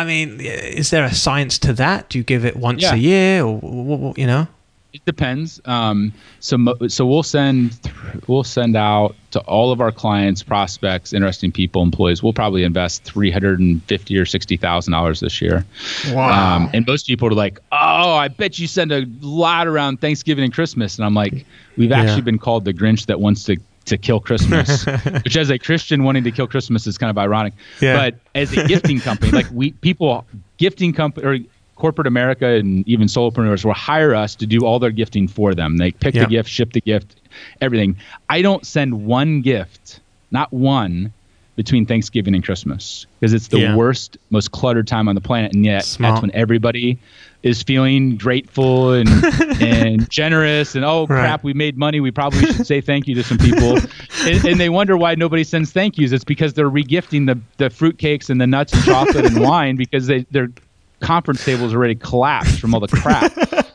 [0.00, 2.08] I mean, is there a science to that?
[2.08, 2.94] Do you give it once Yeah.
[2.94, 4.46] a year, or wh- wh- you know?
[4.92, 5.60] It depends.
[5.66, 6.56] Um, so
[6.88, 7.78] so we'll send
[8.26, 12.24] we'll send out to all of our clients, prospects, interesting people, employees.
[12.24, 15.64] We'll probably invest three hundred and fifty or sixty thousand dollars this year.
[16.08, 16.56] Wow.
[16.56, 20.42] Um, and most people are like, "Oh, I bet you send a lot around Thanksgiving
[20.42, 21.46] and Christmas." And I'm like,
[21.76, 22.00] "We've Yeah.
[22.00, 23.58] actually been called the Grinch that wants to
[23.90, 24.84] to kill Christmas,"
[25.24, 27.52] which as a Christian wanting to kill Christmas is kind of ironic.
[27.80, 27.96] Yeah.
[27.96, 30.24] But as a gifting company, like we people
[30.56, 31.38] gifting company or
[31.76, 35.76] corporate America and even solopreneurs will hire us to do all their gifting for them.
[35.78, 36.24] They pick Yeah.
[36.24, 37.16] the gift, ship the gift,
[37.60, 37.96] everything.
[38.28, 41.12] I don't send one gift, not one,
[41.60, 43.76] between Thanksgiving and Christmas because it's the Yeah.
[43.76, 46.14] worst, most cluttered time on the planet, and yet Smart.
[46.14, 46.98] that's when everybody
[47.42, 49.08] is feeling grateful and
[49.60, 51.20] and generous and oh Right.
[51.20, 53.78] crap we made money we probably should say thank you to some people
[54.26, 57.68] and, and they wonder why nobody sends thank yous it's because they're regifting the the
[57.68, 60.48] fruitcakes and the nuts and chocolate and wine because they their
[61.02, 63.32] conference tables already collapsed from all the crap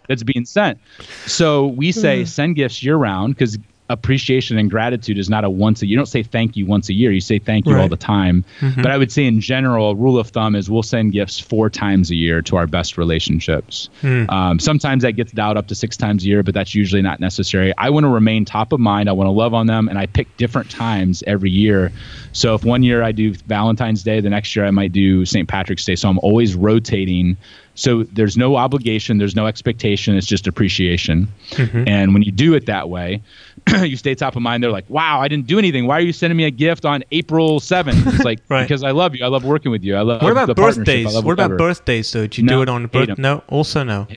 [0.07, 0.79] that's being sent
[1.27, 2.25] so we say Hmm.
[2.25, 3.57] send gifts year round because
[3.89, 6.89] appreciation and gratitude is not a once a year you don't say thank you once
[6.89, 8.43] a year you say thank you all the time.
[8.75, 11.69] But i would say in general a rule of thumb is we'll send gifts four
[11.69, 13.89] times a year to our best relationships.
[14.29, 17.19] Um, sometimes that gets dialed up to six times a year but that's usually not
[17.19, 17.73] necessary.
[17.77, 20.05] I want to remain top of mind i want to love on them and i
[20.07, 21.91] pick different times every year.
[22.33, 25.47] So if one year i do valentine's day the next year i might do st
[25.47, 25.95] patrick's day.
[25.95, 27.37] So i'm always rotating
[27.75, 31.27] so there's no obligation, there's no expectation, it's just appreciation.
[31.51, 31.87] Mm-hmm.
[31.87, 33.21] And when you do it that way,
[33.83, 34.63] you stay top of mind.
[34.63, 35.85] They're like, "Wow, I didn't do anything.
[35.87, 38.63] Why are you sending me a gift on April 7th?" It's like Right.
[38.63, 39.23] because I love you.
[39.25, 39.95] I love working with you.
[39.95, 40.85] I love What about the partnership.
[40.85, 41.05] Birthdays?
[41.05, 41.57] What about whatever.
[41.57, 42.27] birthdays though?
[42.27, 43.09] Do you No, do it on hate birth?
[43.09, 43.15] 'em.
[43.19, 44.07] No, also no.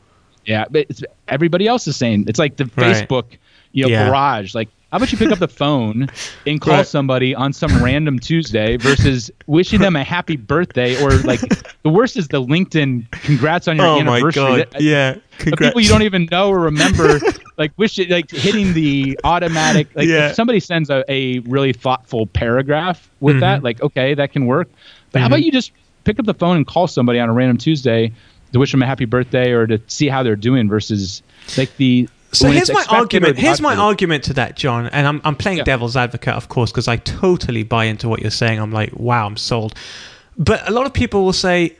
[0.44, 3.06] Yeah, but it's, everybody else is saying it's like the Right.
[3.08, 3.24] Facebook,
[3.72, 4.04] you know, Yeah.
[4.04, 4.54] barrage.
[4.54, 6.08] Like, how about you pick up the phone
[6.46, 6.86] and call Right.
[6.86, 11.40] somebody on some random Tuesday versus wishing them a happy birthday or like
[11.82, 14.42] the worst is the LinkedIn congrats on your Oh my anniversary.
[14.42, 14.68] god!
[14.72, 15.70] That- Yeah, congrats.
[15.70, 17.20] people you don't even know or remember,
[17.58, 19.88] like wish it, like hitting the automatic.
[19.94, 20.28] Like Yeah.
[20.30, 23.40] if somebody sends a, a really thoughtful paragraph with Mm-hmm.
[23.40, 24.68] that, like okay, that can work.
[25.12, 25.72] But how about you just
[26.04, 28.12] pick up the phone and call somebody on a random Tuesday
[28.52, 31.22] to wish them a happy birthday or to see how they're doing versus
[31.58, 32.08] like the.
[32.32, 33.38] So here's my argument.
[33.38, 34.86] Here's my argument to that, John.
[34.88, 35.64] And I'm I'm playing Yeah.
[35.64, 38.58] devil's advocate, of course, because I totally buy into what you're saying.
[38.58, 39.74] I'm like, wow, I'm sold.
[40.36, 41.76] But a lot of people will say,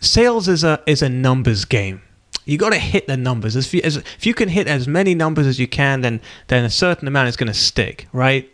[0.00, 2.00] sales is a is a numbers game.
[2.44, 3.56] You got to hit the numbers.
[3.56, 6.64] If you, as, if you can hit as many numbers as you can, then then
[6.64, 8.48] a certain amount is going to stick, right?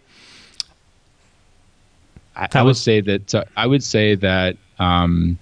[2.37, 5.39] I, I would say that uh, I would say that um,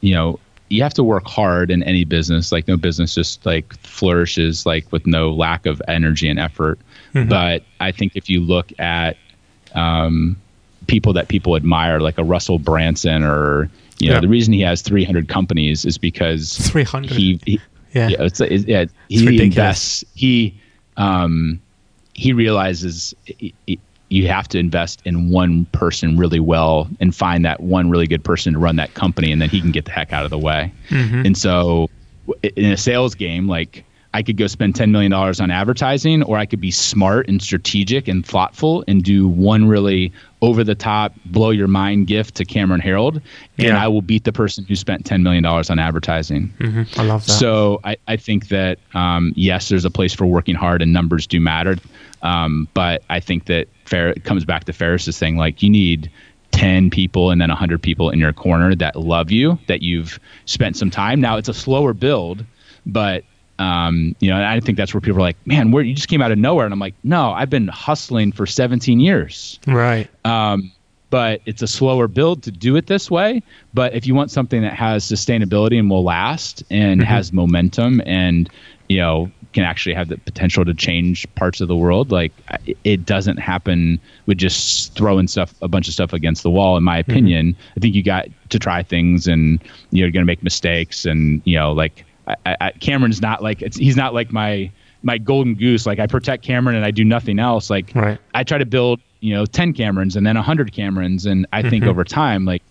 [0.00, 0.38] you know
[0.68, 2.52] you have to work hard in any business.
[2.52, 6.78] Like no business just like flourishes like with no lack of energy and effort.
[7.14, 7.28] Mm-hmm.
[7.28, 9.16] But I think if you look at
[9.74, 10.36] um,
[10.86, 14.20] people that people admire, like a Russell Brunson, or you know, yeah.
[14.20, 17.10] the reason he has 300 companies is because 300.
[17.10, 17.60] He, he
[17.94, 20.04] yeah, yeah, it's, it, yeah he invests.
[20.14, 20.54] He
[20.96, 21.60] um,
[22.12, 23.14] he realizes
[24.08, 28.24] you have to invest in one person really well and find that one really good
[28.24, 30.38] person to run that company, and then he can get the heck out of the
[30.38, 30.72] way.
[30.88, 31.26] Mm-hmm.
[31.26, 31.88] And so,
[32.42, 33.84] in a sales game, like
[34.14, 38.08] I could go spend $10 million on advertising, or I could be smart and strategic
[38.08, 42.80] and thoughtful and do one really over the top, blow your mind gift to Cameron
[42.80, 43.16] Herold
[43.58, 43.82] And yeah.
[43.82, 46.52] I will beat the person who spent $10 million on advertising.
[46.58, 47.00] Mm-hmm.
[47.00, 47.32] I love that.
[47.32, 51.26] So I, I think that, um, yes, there's a place for working hard and numbers
[51.26, 51.76] do matter.
[52.22, 56.10] Um, but I think that fair, it comes back to Ferriss's thing like you need
[56.52, 60.76] 10 people and then 100 people in your corner that love you, that you've spent
[60.76, 61.20] some time.
[61.20, 62.44] Now it's a slower build,
[62.86, 63.24] but
[63.58, 66.08] um, you know, and I think that's where people are like, man, where you just
[66.08, 66.64] came out of nowhere.
[66.64, 69.58] And I'm like, no, I've been hustling for 17 years.
[69.66, 70.08] Right.
[70.24, 70.72] Um,
[71.10, 73.42] but it's a slower build to do it this way.
[73.74, 77.08] But if you want something that has sustainability and will last and mm-hmm.
[77.08, 78.48] has momentum and,
[78.88, 82.32] you know, can actually have the potential to change parts of the world, like
[82.84, 86.76] it doesn't happen with just throwing stuff, a bunch of stuff against the wall.
[86.76, 87.10] In my mm-hmm.
[87.10, 87.72] opinion, mm-hmm.
[87.76, 91.58] I think you got to try things and you're going to make mistakes and, you
[91.58, 92.04] know, like,
[92.44, 94.70] I, I, Cameron's not like he's not like my
[95.02, 95.86] my golden goose.
[95.86, 97.70] Like I protect Cameron and I do nothing else.
[97.70, 98.18] Like right.
[98.34, 101.70] I try to build you know ten Camerons and then hundred Camerons, and I mm-hmm.
[101.70, 102.62] think over time like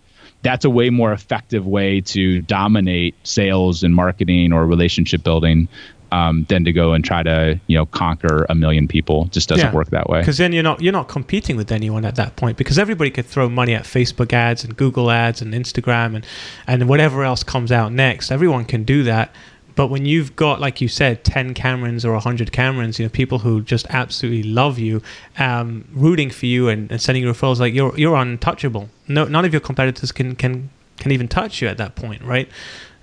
[0.44, 5.68] that's a way more effective way to dominate sales and marketing or relationship building
[6.12, 9.26] um, than to go and try to you know conquer a million people.
[9.26, 9.74] just doesn't yeah.
[9.74, 10.20] work that way.
[10.20, 13.26] Because then you're not you're not competing with anyone at that point because everybody could
[13.26, 16.26] throw money at Facebook ads and Google ads and Instagram and
[16.66, 18.32] and whatever else comes out next.
[18.32, 19.32] Everyone can do that.
[19.78, 23.38] But when you've got, like you said, 10 Camerons or 100 Camerons, you know, people
[23.38, 25.04] who just absolutely love you,
[25.38, 28.90] um, rooting for you and, and sending you referrals, like you're, you're untouchable.
[29.08, 32.50] No, none of your competitors can, can, can even touch you at that point, right?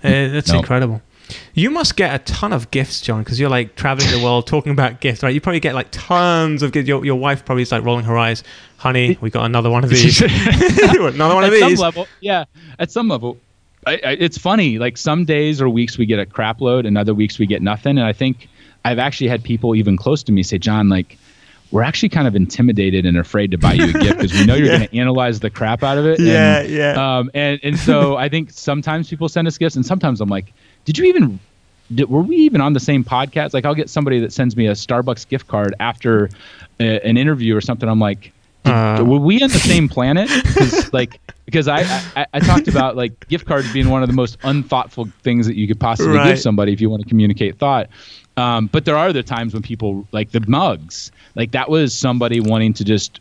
[0.03, 0.59] Uh, that's no.
[0.59, 1.01] incredible.
[1.53, 4.71] You must get a ton of gifts, John, because you're like traveling the world talking
[4.71, 5.33] about gifts, right?
[5.33, 6.87] You probably get like tons of gifts.
[6.87, 8.43] Your, your wife probably is like rolling her eyes,
[8.77, 9.17] honey.
[9.21, 10.21] We got another one of these.
[10.21, 11.61] another one of these.
[11.61, 12.45] Some level, yeah.
[12.79, 13.37] At some level,
[13.87, 14.77] I, I, it's funny.
[14.77, 17.61] Like some days or weeks we get a crap load, and other weeks we get
[17.61, 17.97] nothing.
[17.97, 18.47] And I think
[18.83, 21.17] I've actually had people even close to me say, John, like
[21.71, 24.55] we're actually kind of intimidated and afraid to buy you a gift because we know
[24.55, 24.77] you're yeah.
[24.77, 26.19] going to analyze the crap out of it.
[26.19, 27.17] Yeah, and, yeah.
[27.17, 30.53] Um, and and so I think sometimes people send us gifts, and sometimes I'm like,
[30.85, 31.39] did you even
[31.93, 33.53] did, were we even on the same podcast?
[33.53, 36.29] Like, I'll get somebody that sends me a Starbucks gift card after
[36.79, 37.87] a, an interview or something.
[37.87, 38.31] I'm like,
[38.65, 40.29] uh, were we on the same planet?
[40.43, 41.81] Because like, because I,
[42.15, 45.55] I, I talked about like gift cards being one of the most unthoughtful things that
[45.55, 46.29] you could possibly right.
[46.29, 47.89] give somebody if you want to communicate thought.
[48.37, 52.39] Um, but there are other times when people like the mugs, like that was somebody
[52.39, 53.19] wanting to just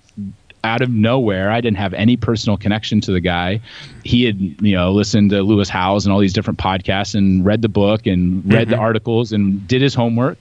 [0.64, 1.50] out of nowhere.
[1.50, 3.60] I didn't have any personal connection to the guy.
[4.02, 7.62] He had, you know, listened to Lewis Howes and all these different podcasts and read
[7.62, 8.70] the book and read mm-hmm.
[8.72, 10.38] the articles and did his homework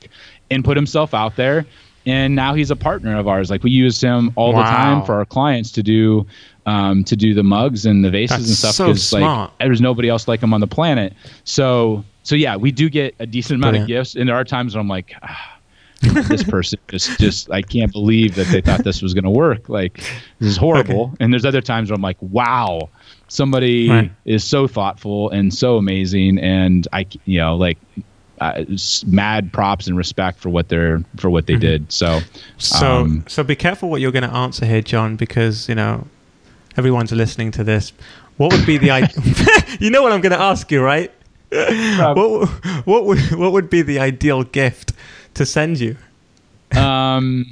[0.49, 1.65] and put himself out there.
[2.05, 3.49] And now he's a partner of ours.
[3.49, 4.63] Like we use him all wow.
[4.63, 6.25] the time for our clients to do
[6.65, 9.81] um, to do the mugs and the vases That's and stuff because so like there's
[9.81, 11.13] nobody else like him on the planet.
[11.43, 13.83] So so yeah, we do get a decent amount Brilliant.
[13.83, 15.13] of gifts, and there are times when I'm like.
[15.21, 15.52] Ah,
[16.03, 19.69] this person just just I can't believe that they thought this was going to work.
[19.69, 19.97] Like
[20.39, 21.05] this is horrible.
[21.05, 21.15] Okay.
[21.19, 22.89] And there's other times where I'm like, wow,
[23.27, 24.11] somebody right.
[24.25, 27.77] is so thoughtful and so amazing, and I you know like.
[28.41, 28.65] Uh,
[29.05, 31.61] mad props and respect for what they're for what they mm-hmm.
[31.61, 31.91] did.
[31.91, 32.19] So,
[32.57, 36.07] so um, so be careful what you're going to answer here, John, because you know
[36.75, 37.93] everyone's listening to this.
[38.37, 39.23] What would be the idea?
[39.79, 41.13] you know what I'm going to ask you, right?
[41.53, 42.49] what
[42.85, 44.93] what would what would be the ideal gift
[45.35, 45.97] to send you?
[46.75, 47.51] Um,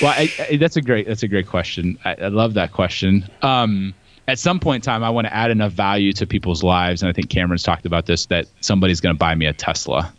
[0.00, 1.98] well, I, I, that's a great that's a great question.
[2.04, 3.28] I, I love that question.
[3.42, 3.94] Um,
[4.26, 7.08] at some point in time, I want to add enough value to people's lives, and
[7.08, 10.12] I think Cameron's talked about this that somebody's going to buy me a Tesla.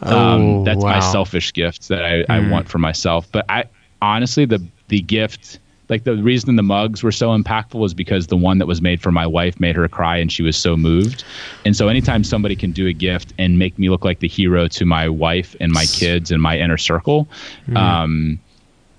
[0.00, 0.92] Um, oh, that's wow.
[0.92, 2.30] my selfish gift that I, mm.
[2.30, 3.30] I want for myself.
[3.30, 3.64] But I
[4.00, 8.36] honestly, the the gift like the reason the mugs were so impactful was because the
[8.36, 11.24] one that was made for my wife made her cry and she was so moved.
[11.64, 14.68] And so anytime somebody can do a gift and make me look like the hero
[14.68, 17.28] to my wife and my kids and my inner circle,
[17.66, 17.76] mm-hmm.
[17.76, 18.40] um,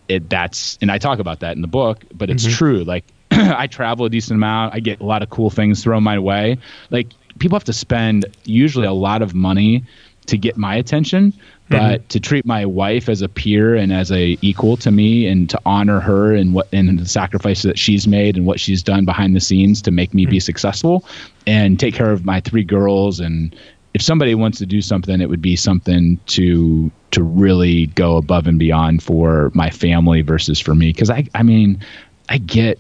[0.08, 2.54] it that's and I talk about that in the book, but it's mm-hmm.
[2.54, 2.84] true.
[2.84, 6.20] Like I travel a decent amount, I get a lot of cool things thrown my
[6.20, 6.58] way.
[6.90, 7.08] Like
[7.40, 9.84] people have to spend usually a lot of money
[10.28, 11.34] to get my attention
[11.74, 12.08] but mm-hmm.
[12.08, 15.60] to treat my wife as a peer and as a equal to me and to
[15.66, 19.36] honor her and what and the sacrifices that she's made and what she's done behind
[19.36, 20.32] the scenes to make me mm-hmm.
[20.32, 21.04] be successful
[21.48, 23.56] and take care of my three girls and
[23.96, 28.46] if somebody wants to do something it would be something to to really go above
[28.46, 31.84] and beyond for my family versus for me because i i mean
[32.30, 32.80] i get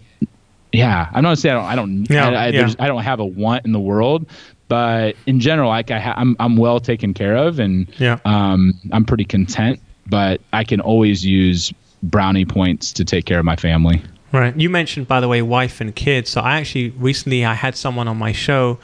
[0.72, 2.74] yeah i'm not saying i don't i don't yeah, I, I, yeah.
[2.78, 4.28] I don't have a want in the world
[4.68, 8.20] but in general, like I ha- I'm I'm well taken care of, and yeah.
[8.26, 9.80] um, I'm pretty content.
[10.08, 14.02] But I can always use brownie points to take care of my family.
[14.34, 14.56] Right.
[14.60, 16.32] You mentioned, by the way, wife and kids.
[16.32, 18.80] So I actually recently I had someone on my show,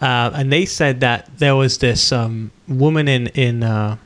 [0.00, 3.98] uh, and they said that there was this um, woman in in uh,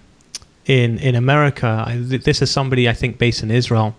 [0.66, 1.86] in in America.
[1.96, 3.94] This is somebody I think based in Israel,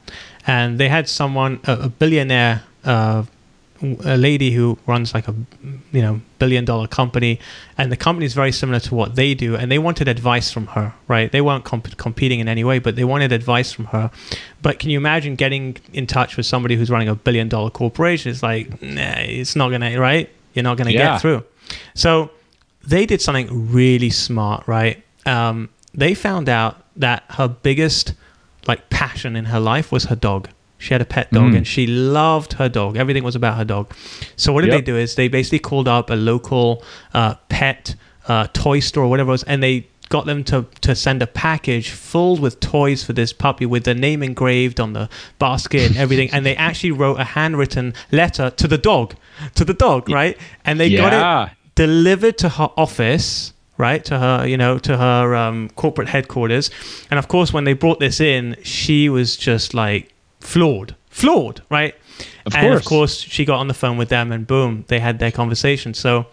[0.46, 2.64] and they had someone a, a billionaire.
[2.84, 3.24] Uh,
[3.82, 5.36] a lady who runs like a
[5.92, 7.40] you know billion dollar company
[7.78, 10.68] and the company is very similar to what they do and they wanted advice from
[10.68, 11.32] her right?
[11.32, 14.12] They weren't comp- competing in any way but they wanted advice from her.
[14.62, 18.32] But can you imagine getting in touch with somebody who's running a billion dollar corporation?
[18.32, 20.30] It's like nah, it's not gonna right?
[20.54, 21.14] You're not gonna yeah.
[21.14, 21.44] get through.
[21.94, 22.32] So
[22.86, 25.04] they did something really smart right?
[25.26, 28.14] Um, they found out that her biggest
[28.68, 30.50] like passion in her life was her dog
[30.80, 31.58] she had a pet dog mm.
[31.58, 32.98] and she loved her dog.
[32.98, 33.94] Everything was about her dog.
[34.36, 34.80] So what did yep.
[34.80, 37.96] they do is they basically called up a local uh, pet
[38.28, 41.28] uh, toy store or whatever it was, and they got them to, to send a
[41.28, 45.08] package filled with toys for this puppy with the name engraved on the
[45.38, 46.32] basket and everything.
[46.32, 49.14] and they actually wrote a handwritten letter to the dog,
[49.54, 50.36] to the dog, right?
[50.66, 51.10] And they yeah.
[51.10, 56.10] got it delivered to her office right to her you know to her um, corporate
[56.10, 56.70] headquarters
[57.10, 61.96] and of course when they brought this in she was just like flawed, flawed, right?
[62.46, 62.80] Of and course.
[62.80, 65.94] of course, she got on the phone with them, and boom, they had their conversation.
[65.94, 66.26] So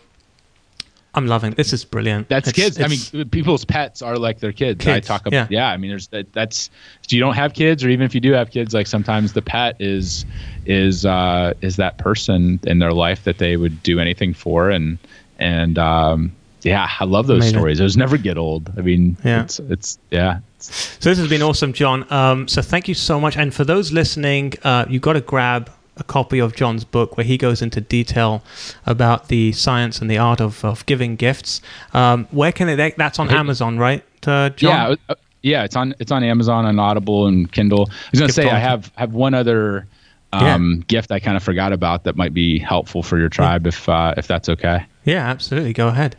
[1.17, 1.57] I'm loving it.
[1.57, 1.73] this.
[1.73, 2.29] Is brilliant.
[2.29, 2.79] That's it's, kids.
[2.79, 4.85] It's, I mean, people's pets are like their kids.
[4.85, 5.51] kids I talk about.
[5.51, 5.61] Yeah.
[5.61, 5.73] yeah.
[5.73, 6.33] I mean, there's that.
[6.33, 6.71] That's
[7.03, 9.43] if you don't have kids, or even if you do have kids, like sometimes the
[9.43, 10.27] pet is
[10.67, 14.99] is uh, is that person in their life that they would do anything for, and
[15.39, 16.33] and um,
[16.63, 17.59] yeah, I love those Amazing.
[17.59, 17.79] stories.
[17.79, 18.73] Those never get old.
[18.77, 19.43] I mean, yeah.
[19.43, 20.41] it's it's yeah.
[20.59, 22.11] So this has been awesome, John.
[22.13, 23.37] Um, so thank you so much.
[23.37, 27.25] And for those listening, uh, you got to grab a copy of John's book where
[27.25, 28.43] he goes into detail
[28.85, 31.61] about the science and the art of, of giving gifts.
[31.95, 32.97] Um, where can it?
[32.97, 34.91] That's on Amazon, right, uh, John?
[34.91, 35.65] Yeah, uh, yeah.
[35.65, 37.89] It's on it's on Amazon and Audible and Kindle.
[37.91, 39.87] I was gonna say I have have one other
[40.33, 40.83] um, yeah.
[40.89, 43.69] gift I kind of forgot about that might be helpful for your tribe yeah.
[43.69, 44.85] if uh, if that's okay.
[45.05, 45.73] Yeah, absolutely.
[45.73, 46.17] Go ahead.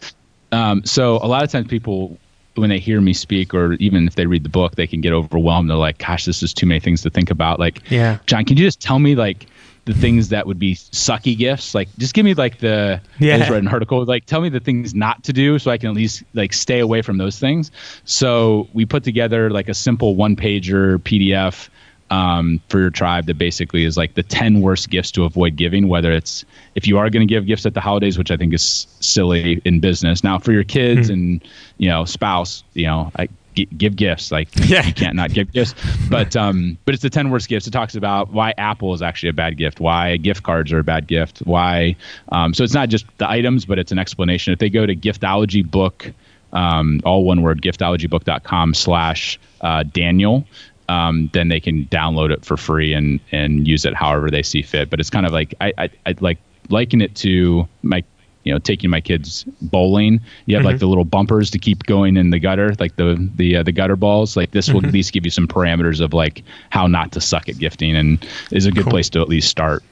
[0.52, 2.18] Um, so a lot of times people
[2.58, 5.14] when they hear me speak or even if they read the book they can get
[5.14, 5.70] overwhelmed.
[5.70, 7.60] They're like gosh this is too many things to think about.
[7.60, 8.20] Like yeah.
[8.26, 9.48] John can you just tell me like
[9.86, 11.74] the things that would be sucky gifts?
[11.74, 13.36] Like just give me like the yeah.
[13.36, 14.04] I just read an article.
[14.06, 16.80] Like tell me the things not to do so i can at least like stay
[16.80, 17.72] away from those things.
[18.06, 21.70] So we put together like a simple one pager pdf
[22.10, 25.88] um, for your tribe that basically is like the 10 worst gifts to avoid giving,
[25.88, 26.46] whether it's
[26.76, 29.62] if you are going to give gifts at the holidays, which I think is silly
[29.66, 30.24] in business.
[30.24, 31.14] Now, for your kids mm-hmm.
[31.14, 31.48] and,
[31.78, 33.28] you know, spouse, you know, I,
[33.66, 34.86] give gifts like yeah.
[34.86, 35.74] you can't not give gifts
[36.12, 39.30] but um but it's the 10 worst gifts it talks about why apple is actually
[39.30, 41.96] a bad gift why gift cards are a bad gift why
[42.32, 44.96] um so it's not just the items but it's an explanation if they go to
[44.96, 46.14] giftology book
[46.54, 50.46] um, all one word giftologybook.com slash uh, daniel
[50.90, 54.62] um, then they can download it for free and and use it however they see
[54.62, 54.90] fit.
[54.90, 58.04] But it's kind of like I I, I like liken it to my
[58.44, 60.22] you know taking my kids bowling.
[60.46, 60.68] You have mm-hmm.
[60.68, 63.74] like the little bumpers to keep going in the gutter, like the the uh, the
[63.74, 64.38] gutter balls.
[64.38, 64.88] Like this will mm-hmm.
[64.88, 68.26] at least give you some parameters of like how not to suck at gifting, and
[68.52, 68.92] is a good cool.
[68.92, 69.84] place to at least start.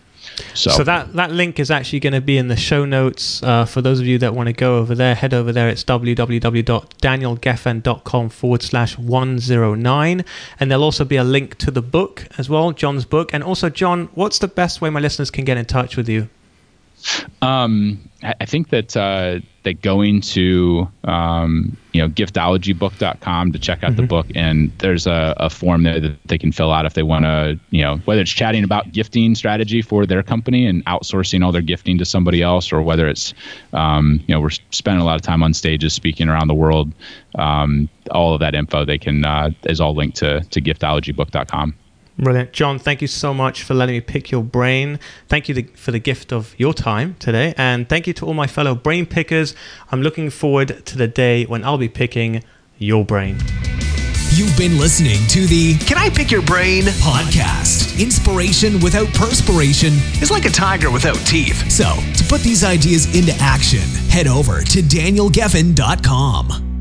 [0.54, 3.44] So, so that, that link is actually going to be in the show notes.
[3.44, 5.68] Uh, for those of you that want to go over there, head over there.
[5.70, 10.26] It's www.danielgefen.com forward slash 109.
[10.60, 13.34] And there'll also be a link to the book as well, John's book.
[13.34, 16.30] And also, John, what's the best way my listeners can get in touch with you?
[17.42, 23.92] Um, I think that uh, that going to um, you know giftologybook.com to check out
[23.92, 24.02] mm-hmm.
[24.02, 27.04] the book, and there's a, a, form there that they can fill out if they
[27.04, 31.44] want to, you know, whether it's chatting about gifting strategy for their company and outsourcing
[31.44, 33.34] all their gifting to somebody else, or whether it's,
[33.74, 36.92] um, you know, we're spending a lot of time on stages speaking around the world.
[37.36, 41.76] Um, all of that info they can uh, is all linked to to giftologybook.com.
[42.18, 42.54] Brilliant.
[42.54, 45.00] John, thank you so much for letting me pick your brain.
[45.28, 47.54] Thank you for the gift of your time today.
[47.58, 49.54] And thank you to all my fellow brain pickers.
[49.92, 52.44] I'm looking forward to the day when I'll be picking
[52.78, 53.38] your brain.
[54.32, 58.02] You've been listening to the Can I Pick Your Brain podcast.
[58.02, 61.72] Inspiration without perspiration is like a tiger without teeth.
[61.72, 61.86] So,
[62.18, 66.75] to put these ideas into action, head over to danielgefen.com.